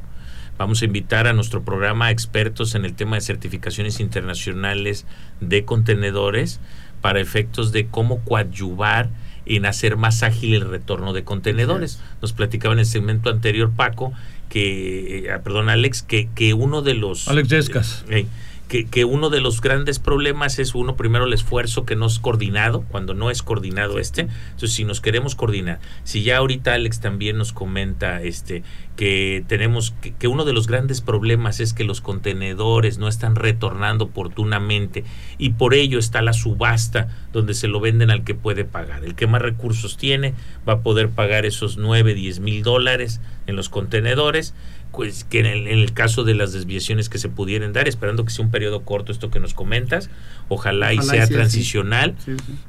Vamos 0.58 0.82
a 0.82 0.86
invitar 0.86 1.28
a 1.28 1.34
nuestro 1.34 1.64
programa 1.64 2.12
expertos 2.12 2.76
en 2.76 2.86
el 2.86 2.94
tema 2.94 3.16
de 3.16 3.22
certificaciones 3.22 4.00
internacionales 4.00 5.06
de 5.42 5.66
contenedores 5.66 6.60
para 7.02 7.20
efectos 7.20 7.72
de 7.72 7.88
cómo 7.88 8.24
coadyuvar 8.24 9.10
en 9.46 9.66
hacer 9.66 9.98
más 9.98 10.22
ágil 10.22 10.54
el 10.54 10.70
retorno 10.70 11.12
de 11.14 11.24
contenedores. 11.24 12.02
Nos 12.22 12.34
platicaba 12.34 12.74
en 12.74 12.80
el 12.80 12.86
segmento 12.86 13.30
anterior 13.30 13.72
Paco 13.72 14.14
que, 14.50 15.30
eh, 15.30 15.40
perdón 15.44 15.70
Alex, 15.70 16.02
que, 16.02 16.30
que 16.36 16.54
uno 16.54 16.82
de 16.82 16.96
los... 16.96 17.28
Alex 17.28 17.50
Yescas. 17.50 18.06
Eh, 18.10 18.26
que, 18.70 19.04
uno 19.04 19.32
de 19.32 19.42
los 19.42 19.62
grandes 19.62 19.98
problemas 19.98 20.60
es 20.60 20.76
uno 20.76 20.96
primero 20.96 21.26
el 21.26 21.34
esfuerzo 21.34 21.86
que 21.86 21.96
no 21.96 22.06
es 22.06 22.20
coordinado, 22.20 22.86
cuando 22.90 23.16
no 23.16 23.32
es 23.32 23.42
coordinado 23.42 23.98
este. 23.98 24.22
Entonces, 24.22 24.74
si 24.74 24.86
nos 24.86 25.02
queremos 25.02 25.34
coordinar, 25.34 25.80
si 26.04 26.22
ya 26.22 26.38
ahorita 26.38 26.76
Alex 26.76 27.00
también 27.00 27.38
nos 27.38 27.52
comenta 27.52 28.22
este 28.22 28.64
que 28.96 29.46
tenemos 29.48 29.92
que, 30.02 30.14
que 30.14 30.28
uno 30.28 30.44
de 30.44 30.52
los 30.52 30.68
grandes 30.68 31.00
problemas 31.00 31.62
es 31.62 31.74
que 31.74 31.86
los 31.86 32.02
contenedores 32.02 32.98
no 32.98 33.08
están 33.08 33.36
retornando 33.36 34.06
oportunamente 34.06 35.06
y 35.38 35.52
por 35.52 35.74
ello 35.74 36.00
está 36.00 36.22
la 36.22 36.34
subasta 36.34 37.08
donde 37.32 37.54
se 37.54 37.70
lo 37.70 37.80
venden 37.80 38.12
al 38.12 38.24
que 38.24 38.36
puede 38.36 38.66
pagar. 38.66 39.04
El 39.04 39.16
que 39.16 39.26
más 39.26 39.42
recursos 39.42 39.98
tiene 39.98 40.36
va 40.68 40.74
a 40.74 40.80
poder 40.82 41.10
pagar 41.10 41.46
esos 41.46 41.78
9, 41.78 42.14
10 42.14 42.40
mil 42.42 42.62
dólares 42.62 43.22
en 43.48 43.56
los 43.56 43.70
contenedores 43.70 44.54
pues 44.92 45.24
que 45.24 45.40
en 45.40 45.68
el, 45.68 45.94
caso 45.94 46.24
de 46.24 46.36
las 46.36 46.52
desviaciones 46.52 47.10
que 47.10 47.18
se 47.18 47.30
pudieran 47.30 47.74
dar, 47.74 47.88
esperando 47.88 48.26
que 48.26 48.32
sea 48.32 48.44
un 48.44 48.52
periodo 48.52 48.82
corto 48.82 49.12
esto 49.12 49.30
que 49.30 49.40
nos 49.40 49.54
comentas, 49.54 50.10
ojalá, 50.48 50.94
y 50.94 51.02
sea 51.02 51.28
transicional, 51.28 52.16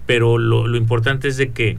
pero 0.06 0.38
lo, 0.38 0.76
importante 0.76 1.28
es 1.28 1.36
de 1.36 1.50
que 1.50 1.78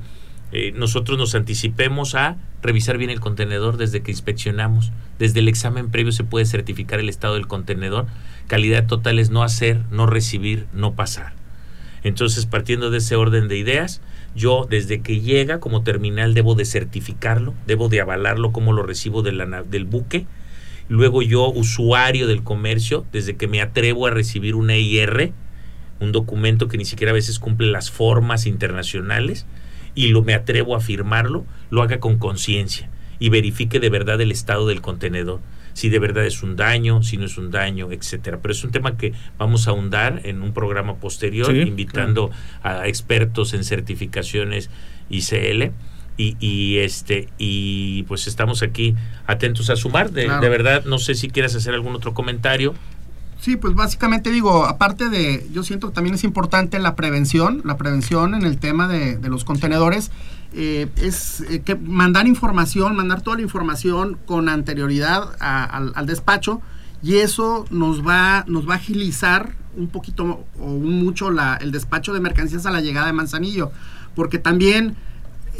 eh, 0.51 0.73
nosotros 0.75 1.17
nos 1.17 1.36
anticipemos 1.36 2.15
a 2.15 2.38
revisar 2.62 2.97
bien 2.97 3.10
el 3.10 3.19
contenedor 3.19 3.77
desde 3.77 4.01
que 4.01 4.12
inspeccionamos, 4.12 4.91
desde 5.19 5.39
el 5.39 5.47
examen 5.47 5.89
previo 5.89 6.12
se 6.12 6.23
puede 6.23 6.45
certificar 6.45 6.99
el 6.99 7.10
estado 7.10 7.36
del 7.36 7.47
contenedor, 7.47 8.08
calidad 8.47 8.88
total 8.88 9.19
es 9.19 9.30
no 9.30 9.43
hacer, 9.43 9.82
no 9.91 10.08
recibir, 10.08 10.67
no 10.73 10.93
pasar. 10.93 11.34
Entonces, 12.04 12.45
partiendo 12.45 12.89
de 12.89 12.97
ese 12.97 13.15
orden 13.15 13.47
de 13.47 13.58
ideas, 13.58 14.01
yo 14.36 14.65
desde 14.70 15.02
que 15.02 15.20
llega 15.20 15.60
como 15.60 15.84
terminal 15.84 16.34
debo 16.34 16.56
de 16.56 16.65
certificarlo, 16.65 17.54
debo 17.67 17.89
de 17.89 18.02
avalarlo 18.02 18.52
como 18.52 18.74
lo 18.74 18.84
recibo 18.84 19.22
del 19.24 19.86
buque. 19.86 20.26
Luego 20.89 21.22
yo, 21.22 21.50
usuario 21.50 22.28
del 22.28 22.44
comercio, 22.44 23.06
desde 23.12 23.36
que 23.36 23.48
me 23.48 23.62
atrevo 23.62 24.08
a 24.08 24.12
recibir 24.12 24.56
un 24.56 24.70
EIR, 24.70 25.32
un 26.00 26.12
documento 26.12 26.67
que 26.67 26.78
ni 26.78 26.86
siquiera 26.86 27.12
a 27.12 27.13
veces 27.13 27.39
cumple 27.39 27.67
las 27.67 27.91
formas 27.91 28.46
internacionales, 28.46 29.46
y 29.96 30.08
lo 30.08 30.24
me 30.24 30.34
atrevo 30.34 30.76
a 30.76 30.80
afirmarlo, 30.80 31.46
lo 31.70 31.82
haga 31.82 32.00
con 32.00 32.17
conciencia 32.17 32.89
y 33.20 33.30
verifique 33.30 33.80
de 33.80 33.89
verdad 33.89 34.20
el 34.20 34.32
estado 34.32 34.67
del 34.67 34.82
contenedor 34.82 35.39
si 35.73 35.89
de 35.89 35.99
verdad 35.99 36.25
es 36.25 36.43
un 36.43 36.55
daño, 36.55 37.03
si 37.03 37.17
no 37.17 37.25
es 37.25 37.38
un 37.38 37.51
daño, 37.51 37.91
etcétera. 37.91 38.39
Pero 38.41 38.51
es 38.53 38.63
un 38.63 38.71
tema 38.71 38.97
que 38.97 39.13
vamos 39.38 39.67
a 39.67 39.71
ahondar 39.71 40.21
en 40.23 40.41
un 40.41 40.53
programa 40.53 40.95
posterior, 40.95 41.55
invitando 41.55 42.31
a 42.63 42.88
expertos 42.88 43.53
en 43.53 43.63
certificaciones 43.63 44.69
ICL. 45.10 45.71
Y, 46.17 46.36
y, 46.39 46.77
este 46.79 47.29
y 47.39 48.03
pues 48.03 48.27
estamos 48.27 48.62
aquí 48.62 48.95
atentos 49.25 49.69
a 49.69 49.75
sumar. 49.75 50.12
De, 50.12 50.29
de 50.29 50.49
verdad 50.49 50.84
no 50.86 50.99
sé 50.99 51.15
si 51.15 51.29
quieres 51.29 51.55
hacer 51.55 51.73
algún 51.73 51.95
otro 51.95 52.13
comentario. 52.13 52.75
Sí, 53.41 53.57
pues 53.57 53.73
básicamente 53.73 54.29
digo, 54.29 54.65
aparte 54.65 55.10
de, 55.10 55.47
yo 55.51 55.63
siento 55.63 55.88
que 55.88 55.95
también 55.95 56.13
es 56.13 56.23
importante 56.23 56.77
la 56.77 56.95
prevención, 56.95 57.62
la 57.65 57.75
prevención 57.75 58.36
en 58.36 58.43
el 58.43 58.60
tema 58.60 58.88
de, 58.88 59.17
los 59.29 59.45
contenedores, 59.45 60.12
eh, 60.54 60.90
es 60.98 61.42
eh, 61.42 61.62
que 61.62 61.76
mandar 61.76 62.28
información, 62.28 62.96
mandar 62.96 63.22
toda 63.22 63.38
la 63.38 63.44
información 63.44 64.18
con 64.26 64.50
anterioridad 64.50 65.36
al, 65.40 66.06
despacho 66.06 66.62
y 67.02 67.16
eso 67.16 67.66
nos 67.70 68.06
va, 68.06 68.44
nos 68.48 68.68
va 68.68 68.74
a 68.74 68.78
agilizar 68.78 69.56
un 69.78 69.88
poquito 69.88 70.46
o 70.60 70.68
mucho 70.68 71.32
la, 71.32 71.56
el 71.56 71.72
despacho 71.72 72.14
de 72.14 72.20
mercancías 72.20 72.66
a 72.66 72.72
la 72.72 72.82
llegada 72.82 73.08
de 73.08 73.14
Manzanillo, 73.14 73.72
porque 74.14 74.40
también 74.40 74.98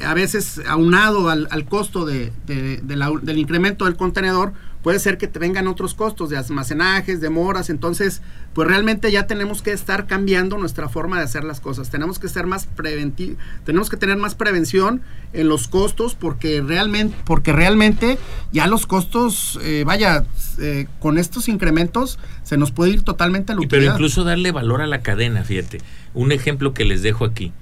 a 0.06 0.14
veces 0.14 0.62
aunado 0.68 1.30
al, 1.30 1.66
costo 1.66 2.06
de, 2.06 2.34
del 2.46 3.38
incremento 3.38 3.86
del 3.86 3.96
contenedor, 3.96 4.54
puede 4.84 5.00
ser 5.00 5.17
que 5.17 5.28
te 5.28 5.39
vengan 5.39 5.67
otros 5.67 5.94
costos 5.94 6.30
de 6.30 6.38
almacenajes, 6.38 7.22
demoras, 7.22 7.70
entonces 7.70 8.22
pues 8.54 8.67
realmente 8.67 9.12
ya 9.12 9.28
tenemos 9.28 9.62
que 9.62 9.72
estar 9.72 10.08
cambiando 10.08 10.58
nuestra 10.58 10.89
forma 10.89 11.17
de 11.17 11.24
hacer 11.24 11.44
las 11.44 11.60
cosas, 11.60 11.89
tenemos 11.89 12.20
que 12.20 12.28
ser 12.28 12.48
más 12.48 12.65
preventivo, 12.65 13.38
tenemos 13.65 13.89
que 13.89 13.98
tener 13.98 14.17
más 14.17 14.36
prevención 14.36 15.02
en 15.34 15.48
los 15.48 15.67
costos 15.67 16.15
porque 16.15 16.62
realmente, 16.62 17.15
porque 17.26 17.54
realmente 17.54 18.17
ya 18.52 18.67
los 18.67 18.86
costos, 18.86 19.60
eh, 19.63 19.84
vaya, 19.86 20.26
eh, 20.60 20.88
con 21.00 21.17
estos 21.17 21.48
incrementos 21.48 22.20
se 22.44 22.58
nos 22.58 22.72
puede 22.72 22.91
ir 22.91 23.04
totalmente 23.04 23.54
a 23.54 23.56
la 23.56 23.62
Pero 23.67 23.86
incluso 23.86 24.24
darle 24.24 24.52
valor 24.52 24.82
a 24.82 24.88
la 24.88 25.02
cadena, 25.02 25.44
fíjate, 25.44 25.80
un 26.13 26.32
ejemplo 26.32 26.74
que 26.74 26.86
les 26.86 27.02
dejo 27.02 27.26
aquí. 27.26 27.54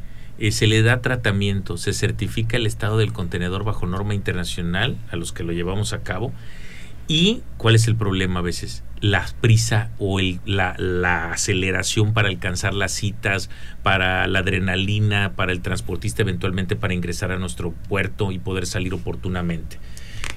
Eh, 0.42 0.54
se 0.54 0.68
le 0.68 0.82
da 0.82 1.02
tratamiento, 1.02 1.76
se 1.76 1.92
certifica 1.92 2.56
el 2.56 2.66
estado 2.66 2.98
del 2.98 3.12
contenedor 3.12 3.66
bajo 3.66 3.86
norma 3.86 4.16
internacional 4.16 4.96
a 5.12 5.18
los 5.18 5.34
que 5.34 5.44
lo 5.44 5.52
llevamos 5.52 5.92
a 5.92 6.00
cabo 6.00 6.32
¿Y 7.12 7.42
cuál 7.58 7.74
es 7.74 7.88
el 7.88 7.96
problema 7.96 8.40
a 8.40 8.44
veces? 8.44 8.84
La 9.02 9.26
prisa 9.42 9.90
o 9.98 10.20
el, 10.20 10.40
la, 10.46 10.76
la, 10.78 11.32
aceleración 11.32 12.14
para 12.14 12.28
alcanzar 12.28 12.76
las 12.76 12.92
citas, 12.92 13.50
para 13.82 14.28
la 14.28 14.40
adrenalina, 14.40 15.34
para 15.36 15.52
el 15.52 15.62
transportista 15.62 16.22
eventualmente 16.22 16.76
para 16.76 16.94
ingresar 16.94 17.32
a 17.32 17.40
nuestro 17.40 17.72
puerto 17.72 18.32
y 18.32 18.38
poder 18.38 18.68
salir 18.68 18.94
oportunamente 18.94 19.80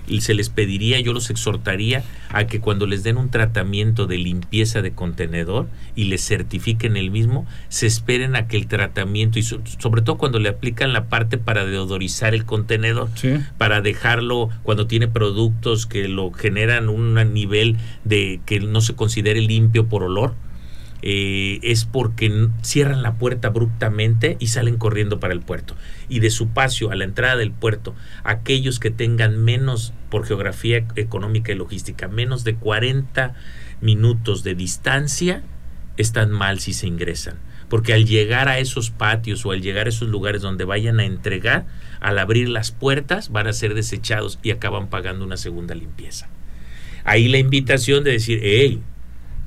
y 0.07 0.23
se 0.23 0.35
les 0.35 0.49
pediría, 0.49 1.01
yo 1.01 1.13
los 1.13 1.31
exhortaría 1.31 2.03
a 2.31 2.47
que 2.47 2.61
cuando 2.61 2.87
les 2.87 3.03
den 3.03 3.17
un 3.17 3.31
tratamiento 3.31 4.07
de 4.07 4.19
limpieza 4.19 4.83
de 4.83 4.93
contenedor 4.93 5.69
y 5.95 6.05
les 6.05 6.27
certifiquen 6.27 6.97
el 6.97 7.11
mismo, 7.11 7.47
se 7.69 7.87
esperen 7.87 8.37
a 8.37 8.49
que 8.49 8.57
el 8.57 8.67
tratamiento, 8.67 9.39
y 9.39 9.43
sobre 9.43 10.03
todo 10.03 10.17
cuando 10.17 10.39
le 10.39 10.49
aplican 10.49 10.93
la 10.93 11.05
parte 11.05 11.39
para 11.39 11.65
deodorizar 11.65 12.35
el 12.35 12.45
contenedor, 12.45 13.09
para 13.59 13.81
dejarlo 13.81 14.51
cuando 14.63 14.87
tiene 14.87 15.09
productos 15.09 15.87
que 15.87 16.09
lo 16.09 16.33
generan 16.33 16.89
un 16.89 17.15
nivel 17.33 17.77
de 18.05 18.41
que 18.47 18.61
no 18.61 18.81
se 18.81 18.95
considere 18.95 19.41
limpio 19.41 19.87
por 19.87 20.03
olor, 20.03 20.35
eh, 21.03 21.59
es 21.63 21.85
porque 21.85 22.49
cierran 22.63 23.03
la 23.03 23.15
puerta 23.15 23.49
abruptamente 23.49 24.37
y 24.39 24.47
salen 24.47 24.79
corriendo 24.79 25.19
para 25.19 25.35
el 25.35 25.41
puerto. 25.41 25.75
Y 26.09 26.21
de 26.21 26.31
su 26.31 26.49
paso 26.49 26.91
a 26.91 26.95
la 26.95 27.05
entrada 27.05 27.37
del 27.37 27.51
puerto, 27.51 27.95
aquellos 28.23 28.79
que 28.79 28.91
tengan 28.91 29.43
menos, 29.43 29.93
por 30.11 30.25
geografía 30.25 30.87
económica 30.95 31.53
y 31.53 31.57
logística, 31.57 32.07
menos 32.07 32.45
de 32.45 32.55
40 32.55 33.35
minutos 33.81 34.45
de 34.45 34.55
distancia, 34.55 35.43
están 35.97 36.31
mal 36.31 36.61
si 36.61 36.73
se 36.73 36.87
ingresan. 36.87 37.37
Porque 37.69 37.95
al 37.95 38.05
llegar 38.05 38.49
a 38.49 38.59
esos 38.59 38.91
patios 38.91 39.45
o 39.45 39.51
al 39.51 39.63
llegar 39.63 39.87
a 39.87 39.89
esos 39.89 40.09
lugares 40.09 40.43
donde 40.43 40.65
vayan 40.65 41.01
a 41.01 41.05
entregar, 41.05 41.67
al 42.01 42.19
abrir 42.19 42.49
las 42.49 42.71
puertas 42.71 43.31
van 43.31 43.49
a 43.49 43.53
ser 43.53 43.75
desechados 43.75 44.39
y 44.43 44.51
acaban 44.51 44.89
pagando 44.89 45.25
una 45.25 45.37
segunda 45.37 45.75
limpieza. 45.75 46.29
Ahí 47.05 47.29
la 47.29 47.39
invitación 47.39 48.05
de 48.05 48.13
decir, 48.13 48.41
hey, 48.43 48.83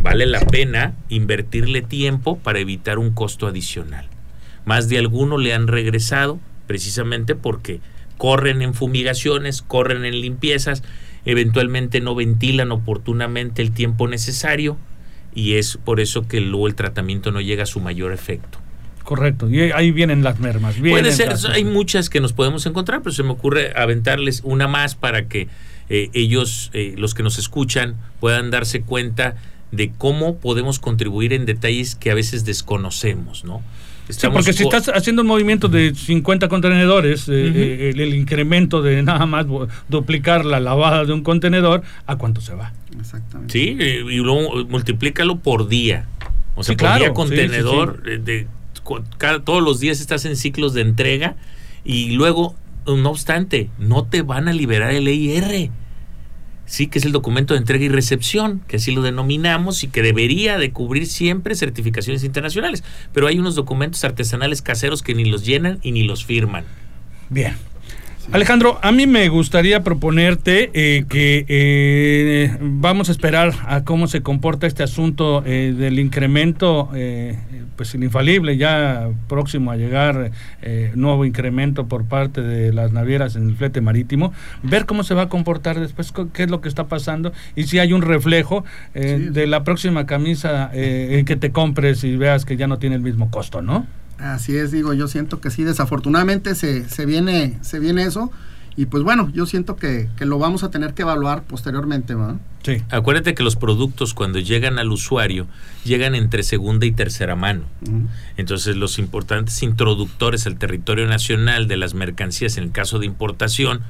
vale 0.05 0.27
la 0.27 0.39
pena 0.41 0.93
invertirle 1.09 1.81
tiempo 1.81 2.37
para 2.37 2.59
evitar 2.59 2.99
un 2.99 3.09
costo 3.09 3.47
adicional. 3.47 4.05
Más 4.63 4.87
de 4.87 4.99
alguno 4.99 5.39
le 5.39 5.51
han 5.51 5.67
regresado 5.67 6.39
precisamente 6.67 7.33
porque 7.33 7.81
corren 8.19 8.61
en 8.61 8.75
fumigaciones, 8.75 9.63
corren 9.63 10.05
en 10.05 10.21
limpiezas, 10.21 10.83
eventualmente 11.25 12.01
no 12.01 12.13
ventilan 12.13 12.71
oportunamente 12.71 13.63
el 13.63 13.71
tiempo 13.71 14.07
necesario 14.07 14.77
y 15.33 15.55
es 15.55 15.79
por 15.83 15.99
eso 15.99 16.27
que 16.27 16.39
luego 16.39 16.67
el 16.67 16.75
tratamiento 16.75 17.31
no 17.31 17.41
llega 17.41 17.63
a 17.63 17.65
su 17.65 17.79
mayor 17.79 18.13
efecto. 18.13 18.59
Correcto, 19.03 19.49
y 19.49 19.71
ahí 19.71 19.89
vienen 19.89 20.23
las 20.23 20.39
mermas. 20.39 20.75
Puede 20.75 21.13
ser, 21.13 21.33
hay 21.51 21.63
muchas 21.63 22.11
que 22.11 22.21
nos 22.21 22.31
podemos 22.31 22.67
encontrar, 22.67 23.01
pero 23.01 23.11
se 23.11 23.23
me 23.23 23.31
ocurre 23.31 23.73
aventarles 23.75 24.41
una 24.43 24.67
más 24.67 24.93
para 24.93 25.27
que 25.27 25.47
eh, 25.89 26.11
ellos, 26.13 26.69
eh, 26.73 26.93
los 26.95 27.15
que 27.15 27.23
nos 27.23 27.39
escuchan, 27.39 27.95
puedan 28.19 28.51
darse 28.51 28.81
cuenta 28.81 29.35
de 29.71 29.91
cómo 29.97 30.37
podemos 30.37 30.79
contribuir 30.79 31.33
en 31.33 31.45
detalles 31.45 31.95
que 31.95 32.11
a 32.11 32.15
veces 32.15 32.45
desconocemos, 32.45 33.43
¿no? 33.43 33.61
sí, 34.09 34.27
porque 34.31 34.53
si 34.53 34.63
estás 34.63 34.89
haciendo 34.89 35.23
un 35.23 35.27
movimiento 35.27 35.67
de 35.67 35.95
50 35.95 36.47
contenedores, 36.47 37.27
eh, 37.27 37.33
eh, 37.33 37.93
el, 37.95 38.13
incremento 38.13 38.81
de 38.81 39.01
nada 39.01 39.25
más 39.25 39.45
duplicar 39.89 40.45
la 40.45 40.59
lavada 40.59 41.05
de 41.05 41.13
un 41.13 41.23
contenedor, 41.23 41.83
¿a 42.05 42.15
cuánto 42.17 42.41
se 42.41 42.53
va? 42.53 42.73
Exactamente. 42.99 43.53
Sí, 43.53 43.77
y 43.79 44.17
luego 44.17 44.65
multiplícalo 44.65 45.37
por 45.39 45.67
día. 45.67 46.07
O 46.55 46.63
sea, 46.63 46.77
por 46.77 46.97
día 46.97 47.13
contenedor, 47.13 48.03
eh, 48.05 48.19
de, 48.23 48.47
todos 49.43 49.63
los 49.63 49.79
días 49.79 49.99
estás 49.99 50.25
en 50.25 50.35
ciclos 50.35 50.73
de 50.73 50.81
entrega 50.81 51.35
y 51.83 52.11
luego, 52.11 52.55
no 52.85 53.09
obstante, 53.09 53.69
no 53.79 54.05
te 54.05 54.21
van 54.21 54.47
a 54.47 54.53
liberar 54.53 54.91
el 54.91 55.07
EIR 55.07 55.71
sí 56.75 56.87
que 56.87 56.99
es 56.99 57.05
el 57.05 57.13
documento 57.13 57.53
de 57.53 57.59
entrega 57.59 57.85
y 57.85 57.89
recepción, 57.89 58.61
que 58.67 58.75
así 58.75 58.91
lo 58.91 59.01
denominamos 59.01 59.83
y 59.83 59.87
que 59.87 60.01
debería 60.01 60.57
de 60.57 60.71
cubrir 60.71 61.07
siempre 61.07 61.55
certificaciones 61.55 62.25
internacionales. 62.25 62.83
Pero 63.13 63.27
hay 63.27 63.39
unos 63.39 63.55
documentos 63.55 64.03
artesanales 64.03 64.61
caseros 64.61 65.01
que 65.01 65.15
ni 65.15 65.23
los 65.23 65.45
llenan 65.45 65.79
y 65.83 65.93
ni 65.93 66.03
los 66.03 66.25
firman. 66.25 66.65
Bien. 67.29 67.55
Alejandro, 68.31 68.79
a 68.81 68.91
mí 68.91 69.05
me 69.05 69.29
gustaría 69.29 69.83
proponerte 69.83 70.71
eh, 70.73 71.05
que 71.07 71.45
eh, 71.47 72.57
vamos 72.59 73.09
a 73.09 73.11
esperar 73.11 73.53
a 73.67 73.83
cómo 73.83 74.07
se 74.07 74.21
comporta 74.21 74.65
este 74.65 74.81
asunto 74.81 75.43
eh, 75.45 75.73
del 75.77 75.99
incremento, 75.99 76.89
pues 77.75 77.93
el 77.93 78.03
infalible, 78.03 78.57
ya 78.57 79.09
próximo 79.27 79.71
a 79.71 79.77
llegar, 79.77 80.31
nuevo 80.95 81.23
incremento 81.23 81.87
por 81.87 82.05
parte 82.05 82.41
de 82.41 82.73
las 82.73 82.91
navieras 82.91 83.35
en 83.35 83.49
el 83.49 83.55
flete 83.55 83.79
marítimo, 83.79 84.33
ver 84.63 84.85
cómo 84.85 85.03
se 85.03 85.13
va 85.13 85.23
a 85.23 85.29
comportar 85.29 85.79
después, 85.79 86.11
qué 86.33 86.43
es 86.43 86.49
lo 86.49 86.61
que 86.61 86.69
está 86.69 86.87
pasando 86.87 87.31
y 87.55 87.65
si 87.65 87.79
hay 87.79 87.93
un 87.93 88.01
reflejo 88.01 88.65
de 88.93 89.47
la 89.47 89.63
próxima 89.63 90.05
camisa 90.05 90.71
que 90.73 91.37
te 91.39 91.51
compres 91.51 92.03
y 92.03 92.15
veas 92.15 92.43
que 92.45 92.57
ya 92.57 92.67
no 92.67 92.79
tiene 92.79 92.95
el 92.95 93.01
mismo 93.01 93.29
costo, 93.29 93.61
¿no? 93.61 93.85
Así 94.17 94.55
es, 94.57 94.71
digo, 94.71 94.93
yo 94.93 95.07
siento 95.07 95.41
que 95.41 95.51
sí, 95.51 95.63
desafortunadamente 95.63 96.55
se, 96.55 96.87
se, 96.89 97.05
viene, 97.05 97.57
se 97.61 97.79
viene 97.79 98.03
eso. 98.03 98.31
Y 98.77 98.87
pues 98.87 99.03
bueno, 99.03 99.31
yo 99.33 99.45
siento 99.45 99.77
que, 99.77 100.09
lo 100.19 100.37
vamos 100.37 100.63
a 100.63 100.69
tener 100.69 100.93
que 100.93 101.03
evaluar 101.03 101.43
posteriormente. 101.43 102.13
¿verdad? 102.13 102.35
Sí. 102.63 102.81
Acuérdate 102.89 103.33
que 103.33 103.43
los 103.43 103.55
productos 103.55 104.13
cuando 104.13 104.39
llegan 104.39 104.79
al 104.79 104.91
usuario 104.91 105.47
llegan 105.85 106.13
entre 106.13 106.43
segunda 106.43 106.85
y 106.85 106.91
tercera 106.91 107.35
mano. 107.35 107.63
Entonces 108.35 108.75
los 108.75 108.99
importantes 108.99 109.63
introductores 109.63 110.45
al 110.45 110.57
territorio 110.57 111.07
nacional 111.07 111.67
de 111.69 111.77
las 111.77 111.93
mercancías 111.93 112.57
en 112.57 112.65
el 112.65 112.71
caso 112.71 112.99
de 112.99 113.05
importación, 113.05 113.81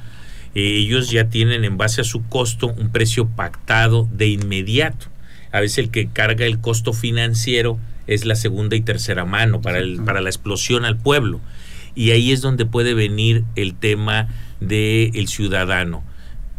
eh, 0.54 0.78
ellos 0.78 1.10
ya 1.10 1.30
tienen 1.30 1.66
en 1.66 1.78
base 1.78 2.02
a 2.02 2.04
su 2.04 2.24
costo 2.24 2.68
un 2.68 2.90
precio 2.90 3.28
pactado 3.28 4.08
de 4.12 4.28
inmediato. 4.28 5.08
A 5.52 5.62
veces 5.62 5.80
el 5.80 5.90
que 5.90 6.10
carga 6.10 6.46
el 6.46 6.60
costo 6.60 6.94
financiero 6.94 7.80
es 8.08 8.26
la 8.26 8.36
segunda 8.36 8.76
y 8.76 8.82
tercera 8.82 9.26
mano 9.26 9.62
para, 9.62 9.80
el, 9.80 10.02
para 10.04 10.22
la 10.22 10.30
explosión 10.30 10.86
al 10.86 10.98
pueblo. 10.98 11.40
Y 11.96 12.12
ahí 12.12 12.32
es 12.32 12.42
donde 12.42 12.66
puede 12.66 12.94
venir 12.94 13.44
el 13.56 13.74
tema 13.76 14.28
del 14.60 15.28
ciudadano. 15.28 16.04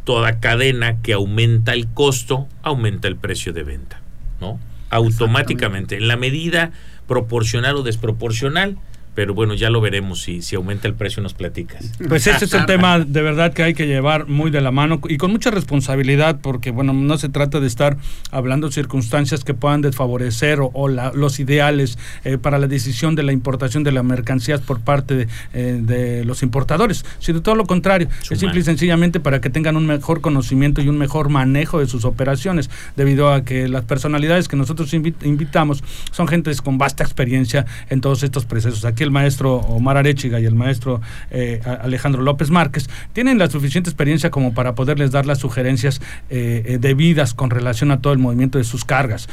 Toda 0.05 0.41
cadena 0.41 1.03
que 1.03 1.13
aumenta 1.13 1.73
el 1.73 1.89
costo, 1.89 2.49
aumenta 2.63 3.09
el 3.09 3.17
precio 3.17 3.53
de 3.53 3.65
venta, 3.65 4.01
¿no? 4.41 4.59
Automáticamente. 4.91 5.97
En 5.97 6.09
la 6.09 6.17
medida 6.17 6.71
proporcional 7.07 7.77
o 7.77 7.83
desproporcional, 7.83 8.79
pero 9.17 9.33
bueno, 9.33 9.55
ya 9.55 9.71
lo 9.71 9.81
veremos 9.81 10.21
si, 10.21 10.43
si 10.43 10.57
aumenta 10.57 10.87
el 10.87 10.95
precio 10.95 11.23
nos 11.23 11.33
platicas. 11.33 11.91
Pues 12.07 12.27
ese 12.27 12.45
es 12.45 12.53
el 12.53 12.67
tema 12.67 12.99
de 12.99 13.23
verdad 13.23 13.55
que 13.55 13.63
hay 13.63 13.73
que 13.73 13.87
llevar 13.87 14.29
muy 14.29 14.51
de 14.51 14.61
la 14.61 14.71
mano 14.71 15.01
y 15.09 15.17
con 15.17 15.33
mucha 15.33 15.51
responsabilidad 15.51 16.39
porque 16.43 16.71
bueno, 16.71 16.93
no 16.93 17.17
se 17.17 17.31
trata 17.31 17.59
de 17.59 17.67
estar 17.67 17.97
hablando 18.31 18.71
circunstancias 18.71 19.43
que 19.43 19.55
puedan 19.55 19.81
desfavorecer 19.81 20.59
o, 20.61 20.89
los 20.89 21.41
ideales 21.41 21.99
eh, 22.25 22.37
para 22.37 22.59
la 22.59 22.67
decisión 22.67 23.15
de 23.15 23.23
la 23.23 23.33
importación 23.33 23.85
de 23.85 23.93
las 23.93 24.05
mercancías 24.05 24.61
por 24.61 24.81
parte 24.81 25.29
eh, 25.55 25.81
de, 25.83 26.23
los 26.27 26.43
importadores, 26.43 27.07
sino 27.19 27.41
todo 27.41 27.55
lo 27.55 27.65
contrario, 27.65 28.09
es 28.31 28.39
simple 28.39 28.61
y 28.61 28.65
sencillamente 28.65 29.19
para 29.19 29.41
que 29.41 29.49
tengan 29.49 29.79
un 29.79 29.87
mejor 29.87 30.21
conocimiento 30.21 30.83
y 30.83 30.91
un 30.91 30.99
mejor 30.99 31.31
manejo 31.31 31.79
de 31.79 31.87
sus 31.87 32.05
operaciones, 32.05 32.69
debido 32.97 33.33
a 33.33 33.45
que 33.45 33.67
las 33.67 33.87
personalidades 33.87 34.47
que 34.47 34.57
nosotros 34.57 34.93
invitamos 34.93 35.83
son 36.11 36.29
gentes 36.29 36.61
con 36.61 36.77
vasta 36.77 37.03
experiencia 37.03 37.65
en 37.89 38.03
todos 38.03 38.23
estos 38.23 38.45
procesos. 38.45 38.85
Aquí 38.85 39.06
el 39.07 39.13
maestro 39.13 39.57
Omar 39.57 39.97
Arechiga 39.97 40.41
y 40.41 40.45
el 40.45 40.55
maestro 40.55 41.01
eh, 41.31 41.61
Alejandro 41.81 42.23
López 42.23 42.51
Márquez 42.51 42.89
tienen 43.13 43.39
la 43.39 43.49
suficiente 43.49 43.89
experiencia 43.89 44.31
como 44.31 44.53
para 44.53 44.75
poderles 44.75 45.11
dar 45.11 45.27
las 45.27 45.39
sugerencias 45.39 46.01
eh, 46.29 46.63
eh, 46.67 46.79
debidas 46.79 47.35
con 47.35 47.51
relación 47.51 47.91
a 47.91 48.01
todo 48.01 48.13
el 48.13 48.19
movimiento 48.19 48.59
de 48.59 48.65
sus 48.65 48.85
cargas. 48.85 49.29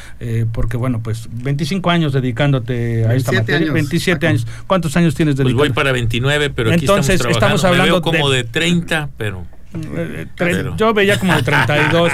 porque, 0.52 0.78
bueno, 0.78 1.02
pues 1.04 1.28
25 1.32 1.90
años 1.90 2.14
dedicándote 2.14 3.06
a 3.06 3.16
esta 3.16 3.32
materia. 3.32 3.72
27 3.72 4.28
años. 4.28 4.48
¿Cuántos 4.68 4.96
años 4.96 5.16
tienes 5.16 5.36
dedicado? 5.36 5.58
Pues 5.58 5.70
voy 5.70 5.76
para 5.76 5.92
29, 5.92 6.50
pero 6.52 6.72
aquí 6.72 6.82
Entonces, 6.82 7.22
estamos, 7.26 7.64
hablando 7.66 8.02
como 8.02 8.30
de 8.30 8.44
30, 8.44 9.10
pero... 9.18 9.46
Eh, 9.74 10.66
yo 10.78 10.94
veía 10.94 11.20
como 11.20 11.36
de 11.36 11.44
32. 11.44 12.12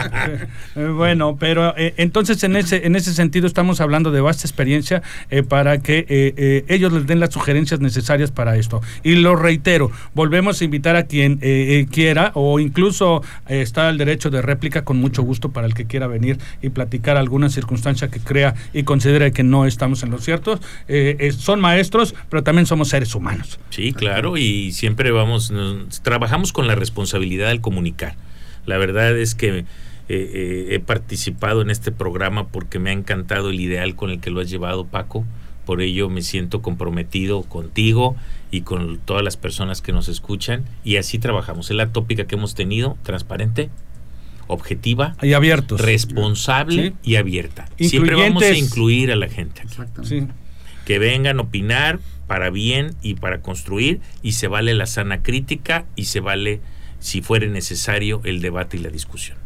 Eh, 0.75 0.87
bueno, 0.87 1.37
pero 1.39 1.75
eh, 1.77 1.93
entonces 1.97 2.43
en 2.43 2.55
ese, 2.55 2.85
en 2.85 2.95
ese 2.95 3.13
sentido 3.13 3.47
estamos 3.47 3.81
hablando 3.81 4.11
de 4.11 4.21
vasta 4.21 4.47
experiencia 4.47 5.01
para 5.47 5.79
que 5.79 6.63
ellos 6.67 6.93
les 6.93 7.05
den 7.05 7.19
las 7.19 7.33
sugerencias 7.33 7.79
necesarias 7.79 8.31
para 8.31 8.55
esto. 8.57 8.81
Y 9.03 9.15
lo 9.15 9.35
reitero, 9.35 9.91
volvemos 10.13 10.61
a 10.61 10.63
invitar 10.63 10.95
a 10.95 11.03
quien 11.03 11.37
quiera 11.91 12.31
o 12.35 12.59
incluso 12.59 13.23
está 13.47 13.89
el 13.89 13.97
derecho 13.97 14.29
de 14.29 14.41
réplica 14.41 14.83
con 14.83 14.97
mucho 14.97 15.23
gusto 15.23 15.51
para 15.51 15.67
el 15.67 15.73
que 15.73 15.85
quiera 15.85 16.07
venir 16.07 16.39
y 16.61 16.69
platicar 16.69 17.17
alguna 17.17 17.49
circunstancia 17.49 18.09
que 18.09 18.19
crea 18.19 18.55
y 18.73 18.83
considere 18.83 19.31
que 19.31 19.43
no 19.43 19.65
estamos 19.65 20.03
en 20.03 20.11
lo 20.11 20.19
cierto. 20.19 20.59
son 21.37 21.59
maestros, 21.59 22.15
pero 22.29 22.43
también 22.43 22.65
somos 22.65 22.89
seres 22.89 23.13
humanos. 23.15 23.59
Sí, 23.69 23.93
claro, 23.93 24.37
y 24.37 24.71
siempre 24.71 25.11
vamos, 25.11 25.51
trabajamos 26.01 26.53
con 26.53 26.67
la 26.67 26.75
responsabilidad 26.75 27.48
al 27.51 27.61
comunicar. 27.61 28.15
La 28.65 28.77
verdad 28.77 29.17
es 29.17 29.35
que 29.35 29.59
eh, 29.59 29.65
eh, 30.09 30.67
he 30.71 30.79
participado 30.79 31.61
en 31.61 31.69
este 31.69 31.91
programa 31.91 32.47
porque 32.47 32.79
me 32.79 32.89
ha 32.89 32.93
encantado 32.93 33.49
el 33.51 33.59
ideal 33.59 33.95
con 33.95 34.09
el 34.09 34.19
que 34.19 34.31
lo 34.31 34.41
has 34.41 34.49
llevado, 34.49 34.85
Paco. 34.85 35.25
Por 35.65 35.81
ello 35.81 36.09
me 36.09 36.23
siento 36.23 36.61
comprometido 36.61 37.43
contigo 37.43 38.15
y 38.49 38.61
con 38.61 38.97
todas 38.97 39.23
las 39.23 39.37
personas 39.37 39.81
que 39.81 39.91
nos 39.91 40.07
escuchan. 40.07 40.65
Y 40.83 40.97
así 40.97 41.19
trabajamos. 41.19 41.69
Es 41.69 41.75
la 41.75 41.91
tópica 41.91 42.25
que 42.25 42.35
hemos 42.35 42.55
tenido, 42.55 42.97
transparente, 43.03 43.69
objetiva 44.47 45.15
y 45.21 45.33
abiertos. 45.33 45.79
responsable 45.79 46.93
y 47.03 47.15
abierta. 47.15 47.69
Siempre 47.79 48.15
vamos 48.15 48.43
a 48.43 48.57
incluir 48.57 49.11
a 49.11 49.15
la 49.15 49.29
gente. 49.29 49.61
Que 50.85 50.97
vengan 50.97 51.37
a 51.37 51.43
opinar 51.43 51.99
para 52.25 52.49
bien 52.49 52.95
y 53.03 53.13
para 53.13 53.41
construir 53.41 54.01
y 54.23 54.33
se 54.33 54.47
vale 54.47 54.73
la 54.73 54.87
sana 54.87 55.21
crítica 55.21 55.85
y 55.95 56.05
se 56.05 56.19
vale 56.19 56.61
si 56.99 57.21
fuere 57.21 57.47
necesario 57.47 58.21
el 58.23 58.41
debate 58.41 58.77
y 58.77 58.81
la 58.81 58.89
discusión. 58.89 59.37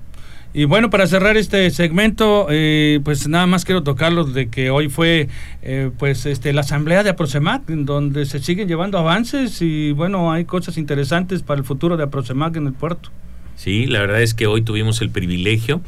Y 0.55 0.65
bueno, 0.65 0.91
para 0.91 1.07
cerrar 1.07 1.35
este 1.35 1.71
segmento, 1.71 2.45
eh, 2.51 2.99
pues 3.03 3.27
nada 3.27 3.47
más 3.47 3.65
quiero 3.65 3.81
tocarlo 3.81 4.23
de 4.23 4.49
que 4.49 4.69
hoy 4.69 4.87
fue 4.87 5.27
eh, 5.63 5.89
pues 5.97 6.27
este 6.27 6.53
la 6.53 6.61
asamblea 6.61 7.01
de 7.01 7.09
Aprocemac, 7.09 7.65
donde 7.65 8.27
se 8.27 8.39
siguen 8.39 8.67
llevando 8.67 8.99
avances 8.99 9.63
y 9.63 9.93
bueno, 9.93 10.31
hay 10.31 10.45
cosas 10.45 10.77
interesantes 10.77 11.41
para 11.41 11.57
el 11.57 11.65
futuro 11.65 11.97
de 11.97 12.03
Aprocemac 12.03 12.55
en 12.55 12.67
el 12.67 12.73
puerto. 12.73 13.09
Sí, 13.55 13.87
la 13.87 13.99
verdad 13.99 14.21
es 14.21 14.35
que 14.35 14.45
hoy 14.45 14.61
tuvimos 14.61 15.01
el 15.01 15.09
privilegio 15.09 15.81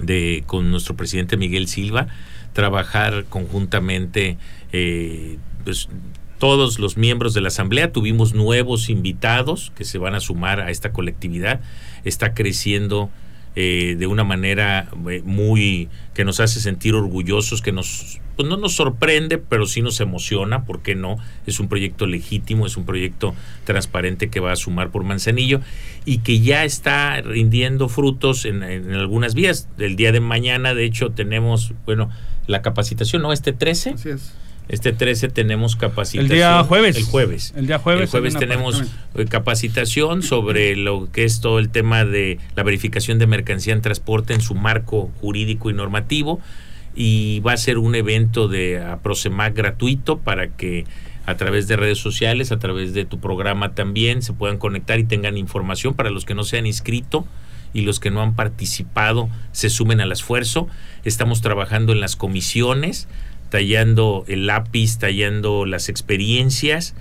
de, 0.00 0.42
con 0.46 0.70
nuestro 0.70 0.96
presidente 0.96 1.36
Miguel 1.36 1.68
Silva, 1.68 2.06
trabajar 2.54 3.26
conjuntamente 3.28 4.38
eh, 4.72 5.36
pues, 5.64 5.90
todos 6.42 6.80
los 6.80 6.96
miembros 6.96 7.34
de 7.34 7.40
la 7.40 7.46
Asamblea, 7.46 7.92
tuvimos 7.92 8.34
nuevos 8.34 8.88
invitados 8.88 9.70
que 9.76 9.84
se 9.84 9.98
van 9.98 10.16
a 10.16 10.18
sumar 10.18 10.58
a 10.58 10.72
esta 10.72 10.90
colectividad, 10.90 11.60
está 12.02 12.34
creciendo 12.34 13.10
eh, 13.54 13.94
de 13.96 14.08
una 14.08 14.24
manera 14.24 14.88
eh, 15.08 15.22
muy 15.24 15.88
que 16.14 16.24
nos 16.24 16.40
hace 16.40 16.58
sentir 16.58 16.96
orgullosos, 16.96 17.62
que 17.62 17.70
nos 17.70 18.18
pues 18.34 18.48
no 18.48 18.56
nos 18.56 18.74
sorprende, 18.74 19.38
pero 19.38 19.66
sí 19.66 19.82
nos 19.82 20.00
emociona, 20.00 20.64
¿por 20.64 20.82
qué 20.82 20.96
no? 20.96 21.16
Es 21.46 21.60
un 21.60 21.68
proyecto 21.68 22.06
legítimo, 22.06 22.66
es 22.66 22.76
un 22.76 22.86
proyecto 22.86 23.36
transparente 23.62 24.28
que 24.28 24.40
va 24.40 24.50
a 24.50 24.56
sumar 24.56 24.90
por 24.90 25.04
Manzanillo 25.04 25.60
y 26.04 26.18
que 26.18 26.40
ya 26.40 26.64
está 26.64 27.20
rindiendo 27.20 27.88
frutos 27.88 28.46
en, 28.46 28.64
algunas 28.64 29.34
vías. 29.34 29.68
El 29.78 29.94
día 29.94 30.10
de 30.10 30.18
mañana, 30.18 30.74
de 30.74 30.86
hecho, 30.86 31.10
tenemos, 31.10 31.72
bueno, 31.86 32.10
la 32.48 32.62
capacitación, 32.62 33.22
¿no? 33.22 33.32
Este 33.32 33.52
13. 33.52 33.90
Así 33.90 34.08
es 34.08 34.41
este 34.68 34.92
13 34.92 35.28
tenemos 35.28 35.76
capacitación. 35.76 36.24
El 36.24 36.36
día 36.36 36.62
jueves. 36.64 36.96
El 36.96 37.04
jueves. 37.04 37.52
El 37.56 37.66
día 37.66 37.78
jueves. 37.78 38.02
El 38.02 38.08
jueves 38.08 38.36
tenemos 38.36 38.82
eh, 39.14 39.24
capacitación 39.26 40.22
sobre 40.22 40.76
lo 40.76 41.10
que 41.10 41.24
es 41.24 41.40
todo 41.40 41.58
el 41.58 41.68
tema 41.68 42.04
de 42.04 42.38
la 42.56 42.62
verificación 42.62 43.18
de 43.18 43.26
mercancía 43.26 43.74
en 43.74 43.82
transporte 43.82 44.34
en 44.34 44.40
su 44.40 44.54
marco 44.54 45.10
jurídico 45.20 45.70
y 45.70 45.74
normativo. 45.74 46.40
Y 46.94 47.40
va 47.40 47.54
a 47.54 47.56
ser 47.56 47.78
un 47.78 47.94
evento 47.94 48.48
de 48.48 48.82
Aprosemac 48.82 49.54
gratuito 49.54 50.18
para 50.18 50.48
que 50.48 50.84
a 51.24 51.36
través 51.36 51.68
de 51.68 51.76
redes 51.76 51.98
sociales, 51.98 52.52
a 52.52 52.58
través 52.58 52.94
de 52.94 53.04
tu 53.04 53.18
programa 53.18 53.74
también, 53.74 54.22
se 54.22 54.32
puedan 54.32 54.58
conectar 54.58 54.98
y 54.98 55.04
tengan 55.04 55.36
información 55.36 55.94
para 55.94 56.10
los 56.10 56.24
que 56.24 56.34
no 56.34 56.44
se 56.44 56.58
han 56.58 56.66
inscrito 56.66 57.26
y 57.74 57.82
los 57.82 58.00
que 58.00 58.10
no 58.10 58.22
han 58.22 58.34
participado 58.34 59.28
se 59.52 59.70
sumen 59.70 60.00
al 60.00 60.12
esfuerzo. 60.12 60.68
Estamos 61.04 61.40
trabajando 61.40 61.92
en 61.92 62.00
las 62.00 62.16
comisiones 62.16 63.08
tallando 63.52 64.24
el 64.28 64.46
lápiz, 64.46 64.96
tallando 64.96 65.66
las 65.66 65.90
experiencias. 65.90 66.94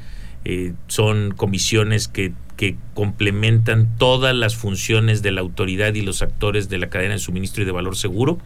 Eh, 0.43 0.73
son 0.87 1.31
comisiones 1.31 2.09
que, 2.09 2.33
que, 2.57 2.75
complementan 2.93 3.97
todas 3.97 4.35
las 4.35 4.57
funciones 4.57 5.21
de 5.21 5.31
la 5.31 5.39
autoridad 5.39 5.93
y 5.93 6.01
los 6.01 6.21
actores 6.21 6.67
de 6.67 6.77
la 6.77 6.89
cadena 6.89 7.13
de 7.13 7.19
suministro 7.19 7.63
y 7.63 7.65
de 7.65 7.71
valor 7.71 7.95
seguro. 7.95 8.37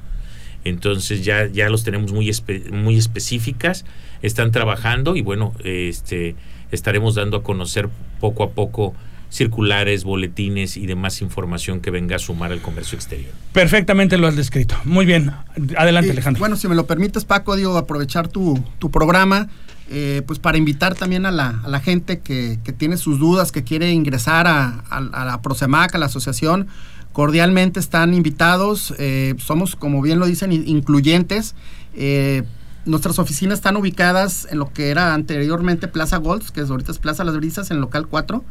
Entonces 0.65 1.25
ya, 1.25 1.47
ya 1.47 1.67
los 1.69 1.83
tenemos 1.83 2.13
muy, 2.13 2.31
muy 2.71 2.95
específicas, 2.95 3.85
están 4.21 4.51
trabajando 4.51 5.15
y 5.15 5.21
bueno, 5.21 5.53
este, 5.63 6.35
estaremos 6.69 7.15
dando 7.15 7.37
a 7.37 7.43
conocer 7.43 7.89
poco 8.19 8.43
a 8.43 8.51
poco 8.51 8.93
circulares, 9.29 10.03
boletines 10.03 10.77
y 10.77 10.85
demás 10.85 11.21
información 11.21 11.81
que 11.81 11.91
venga 11.91 12.15
a 12.15 12.19
sumar 12.19 12.51
al 12.51 12.61
comercio 12.61 12.95
exterior. 12.95 13.31
Perfectamente 13.53 14.17
lo 14.17 14.27
has 14.27 14.35
descrito. 14.35 14.75
Muy 14.83 15.05
bien. 15.05 15.31
Adelante, 15.77 16.11
Alejandro. 16.11 16.39
Bueno, 16.39 16.55
si 16.55 16.67
me 16.67 16.75
lo 16.75 16.85
permites, 16.85 17.25
Paco, 17.25 17.55
digo, 17.55 17.77
aprovechar 17.77 18.27
tu, 18.27 18.63
tu 18.79 18.91
programa. 18.91 19.47
Eh, 19.87 20.23
pues 20.25 20.39
para 20.39 20.57
invitar 20.57 20.95
también 20.95 21.27
a 21.27 21.31
la, 21.31 21.61
a 21.63 21.69
la 21.69 21.79
gente 21.79 22.19
que, 22.19 22.57
que, 22.63 22.73
tiene 22.73 22.97
sus 22.97 23.19
dudas, 23.19 23.51
que 23.51 23.63
quiere 23.63 23.91
ingresar 23.91 24.47
a, 24.47 24.79
a, 24.89 25.25
la 25.25 25.41
Prosemac, 25.43 25.93
a 25.93 25.99
la 25.99 26.07
asociación, 26.07 26.67
cordialmente 27.13 27.79
están 27.79 28.15
invitados. 28.15 28.95
Eh, 28.97 29.35
somos, 29.37 29.75
como 29.75 30.01
bien 30.01 30.17
lo 30.17 30.25
dicen, 30.25 30.51
incluyentes. 30.51 31.53
Eh, 31.93 32.43
nuestras 32.85 33.19
oficinas 33.19 33.59
están 33.59 33.77
ubicadas 33.77 34.47
en 34.49 34.59
lo 34.59 34.71
que 34.73 34.89
era 34.89 35.13
anteriormente 35.13 35.87
Plaza 35.87 36.17
Golds, 36.17 36.51
que 36.51 36.61
es 36.61 36.69
ahorita 36.69 36.91
es 36.91 36.99
Plaza 36.99 37.23
Las 37.23 37.35
Brisas, 37.35 37.69
en 37.71 37.79
local 37.79 38.07
4. 38.07 38.43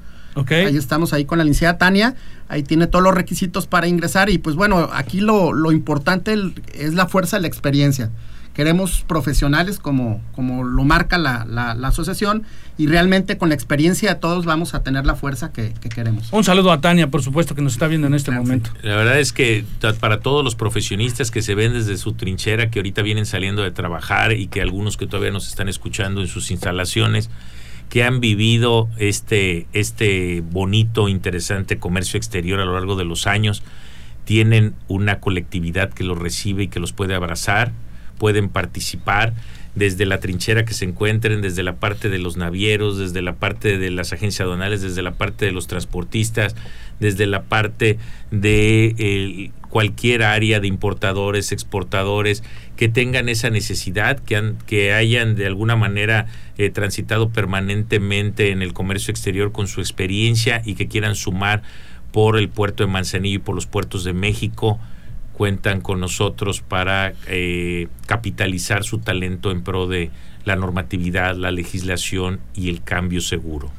Ahí 0.51 0.77
estamos 0.77 1.13
ahí 1.13 1.25
con 1.25 1.39
la 1.39 1.45
licenciada 1.45 1.79
Tania, 1.79 2.15
ahí 2.49 2.63
tiene 2.63 2.87
todos 2.87 3.03
los 3.03 3.15
requisitos 3.15 3.67
para 3.67 3.87
ingresar 3.87 4.31
y 4.31 4.39
pues 4.39 4.57
bueno, 4.57 4.91
aquí 4.93 5.21
lo, 5.21 5.53
lo 5.53 5.73
importante 5.73 6.37
es 6.75 6.95
la 6.95 7.07
fuerza 7.07 7.37
de 7.37 7.43
la 7.43 7.49
experiencia. 7.49 8.11
Queremos 8.55 9.03
profesionales 9.09 9.81
como, 9.81 10.23
como 10.33 10.63
lo 10.63 10.85
marca 10.85 11.19
la, 11.19 11.45
la, 11.45 11.73
asociación 11.89 12.45
y 12.79 12.87
realmente 12.87 13.37
con 13.37 13.49
la 13.49 13.57
experiencia 13.57 14.15
de 14.15 14.21
todos 14.21 14.45
vamos 14.45 14.75
a 14.75 14.85
tener 14.85 15.05
la 15.07 15.17
fuerza 15.17 15.53
que, 15.53 15.75
queremos. 15.93 16.33
Un 16.33 16.45
saludo 16.45 16.71
a 16.71 16.81
Tania, 16.81 17.09
por 17.09 17.21
supuesto, 17.21 17.57
que 17.57 17.63
nos 17.63 17.73
está 17.73 17.89
viendo 17.89 18.07
en 18.07 18.15
este 18.15 18.31
momento. 18.31 18.71
La 18.83 18.95
verdad 18.95 19.19
es 19.19 19.33
que 19.33 19.65
para 19.99 20.21
todos 20.21 20.45
los 20.45 20.55
profesionistas 20.55 21.33
que 21.33 21.43
se 21.43 21.57
ven 21.57 21.73
desde 21.73 21.97
su 21.97 22.13
trinchera, 22.13 22.71
que 22.71 22.79
ahorita 22.79 23.03
vienen 23.03 23.27
saliendo 23.27 23.63
de 23.63 23.73
trabajar 23.73 24.33
y 24.33 24.47
que 24.47 24.63
algunos 24.63 24.97
que 24.97 25.09
todavía 25.09 25.33
nos 25.33 25.49
están 25.49 25.69
escuchando 25.69 26.21
en 26.21 26.29
sus 26.29 26.53
instalaciones, 26.53 27.31
que 27.95 28.03
han 28.03 28.19
vivido 28.19 28.89
este, 28.99 29.69
este 29.73 30.43
bonito, 30.51 31.09
interesante 31.09 31.79
comercio 31.79 32.17
exterior 32.17 32.59
a 32.59 32.65
lo 32.65 32.73
largo 32.73 32.97
de 32.97 33.05
los 33.05 33.29
años, 33.29 33.63
tienen 34.25 34.75
una 34.89 35.21
colectividad 35.21 35.91
que 35.91 36.03
los 36.03 36.19
recibe 36.19 36.65
y 36.65 36.67
que 36.67 36.81
los 36.81 36.93
puede 36.93 37.15
abrazar, 37.15 37.71
pueden 38.19 38.49
participar 38.49 39.33
desde 39.77 40.07
la 40.07 40.19
trinchera 40.19 40.65
que 40.65 40.75
se 40.75 40.85
encuentren, 40.85 41.41
desde 41.41 41.63
la 41.63 41.77
parte 41.77 42.09
de 42.09 42.19
los 42.19 42.37
navieros, 42.37 42.99
desde 42.99 43.23
la 43.23 43.37
parte 43.37 43.79
de 43.79 43.93
las 43.93 44.13
agencias 44.13 44.41
aduanales, 44.41 44.83
desde 44.83 45.03
la 45.03 45.13
parte 45.13 45.45
de 45.45 45.53
los 45.53 45.69
transportistas, 45.69 46.57
desde 47.01 47.27
la 47.27 47.43
parte 47.43 47.99
de 48.31 49.51
cualquier 49.75 50.23
área 50.23 50.61
de 50.61 50.69
importadores, 50.69 51.51
exportadores, 51.51 52.45
que 52.77 52.89
tengan 52.89 53.29
esa 53.29 53.51
necesidad, 53.51 54.21
que, 54.21 54.37
han, 54.37 54.57
que 54.67 54.93
hayan 54.93 55.35
de 55.35 55.47
alguna 55.47 55.75
manera 55.75 56.27
eh, 56.59 56.71
transitado 56.71 57.31
permanentemente 57.31 58.53
en 58.53 58.63
el 58.63 58.73
comercio 58.73 59.11
exterior 59.11 59.51
con 59.51 59.67
su 59.67 59.81
experiencia 59.81 60.63
y 60.65 60.77
que 60.77 60.87
quieran 60.87 61.17
sumar 61.17 61.63
por 62.13 62.39
el 62.39 62.49
puerto 62.49 62.85
de 62.85 62.93
Manzanillo 62.93 63.39
y 63.39 63.43
por 63.43 63.57
los 63.57 63.67
puertos 63.67 64.05
de 64.05 64.13
México, 64.13 64.79
cuentan 65.33 65.81
con 65.81 65.99
nosotros 65.99 66.61
para 66.61 67.13
eh, 67.27 67.89
capitalizar 68.07 68.85
su 68.85 68.99
talento 68.99 69.51
en 69.51 69.65
pro 69.65 69.89
de 69.89 70.13
la 70.45 70.55
normatividad, 70.55 71.35
la 71.35 71.51
legislación 71.51 72.39
y 72.55 72.69
el 72.69 72.85
cambio 72.85 73.21
seguro. 73.21 73.73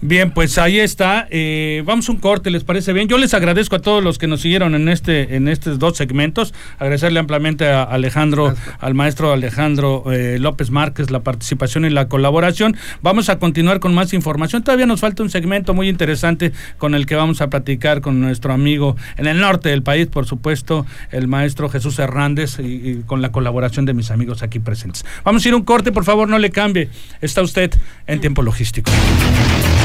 Bien, 0.00 0.30
pues 0.30 0.58
ahí 0.58 0.78
está. 0.78 1.26
Eh, 1.30 1.82
vamos 1.86 2.08
a 2.08 2.12
un 2.12 2.18
corte, 2.18 2.50
¿les 2.50 2.64
parece 2.64 2.92
bien? 2.92 3.08
Yo 3.08 3.18
les 3.18 3.32
agradezco 3.34 3.76
a 3.76 3.78
todos 3.78 4.04
los 4.04 4.18
que 4.18 4.26
nos 4.26 4.42
siguieron 4.42 4.74
en 4.74 4.88
este 4.88 5.36
en 5.36 5.48
estos 5.48 5.78
dos 5.78 5.96
segmentos. 5.96 6.52
Agradecerle 6.78 7.18
ampliamente 7.18 7.68
a 7.68 7.82
Alejandro, 7.82 8.54
al 8.78 8.94
maestro 8.94 9.32
Alejandro 9.32 10.04
eh, 10.12 10.38
López 10.38 10.70
Márquez, 10.70 11.10
la 11.10 11.20
participación 11.20 11.84
y 11.86 11.90
la 11.90 12.08
colaboración. 12.08 12.76
Vamos 13.02 13.28
a 13.28 13.38
continuar 13.38 13.80
con 13.80 13.94
más 13.94 14.12
información. 14.12 14.62
Todavía 14.62 14.86
nos 14.86 15.00
falta 15.00 15.22
un 15.22 15.30
segmento 15.30 15.74
muy 15.74 15.88
interesante 15.88 16.52
con 16.78 16.94
el 16.94 17.06
que 17.06 17.14
vamos 17.14 17.40
a 17.40 17.48
platicar 17.48 18.00
con 18.00 18.20
nuestro 18.20 18.52
amigo 18.52 18.96
en 19.16 19.26
el 19.26 19.40
norte 19.40 19.70
del 19.70 19.82
país, 19.82 20.06
por 20.08 20.26
supuesto, 20.26 20.86
el 21.10 21.26
maestro 21.28 21.68
Jesús 21.68 21.98
Hernández 21.98 22.58
y, 22.58 23.02
con 23.06 23.22
la 23.22 23.32
colaboración 23.32 23.86
de 23.86 23.94
mis 23.94 24.10
amigos 24.10 24.42
aquí 24.42 24.58
presentes. 24.58 25.04
Vamos 25.24 25.44
a 25.44 25.48
ir 25.48 25.54
a 25.54 25.56
un 25.56 25.64
corte, 25.64 25.92
por 25.92 26.04
favor, 26.04 26.28
no 26.28 26.38
le 26.38 26.50
cambie. 26.50 26.88
Está 27.20 27.42
usted 27.42 27.72
en 28.06 28.20
tiempo 28.20 28.42
logístico. 28.42 28.90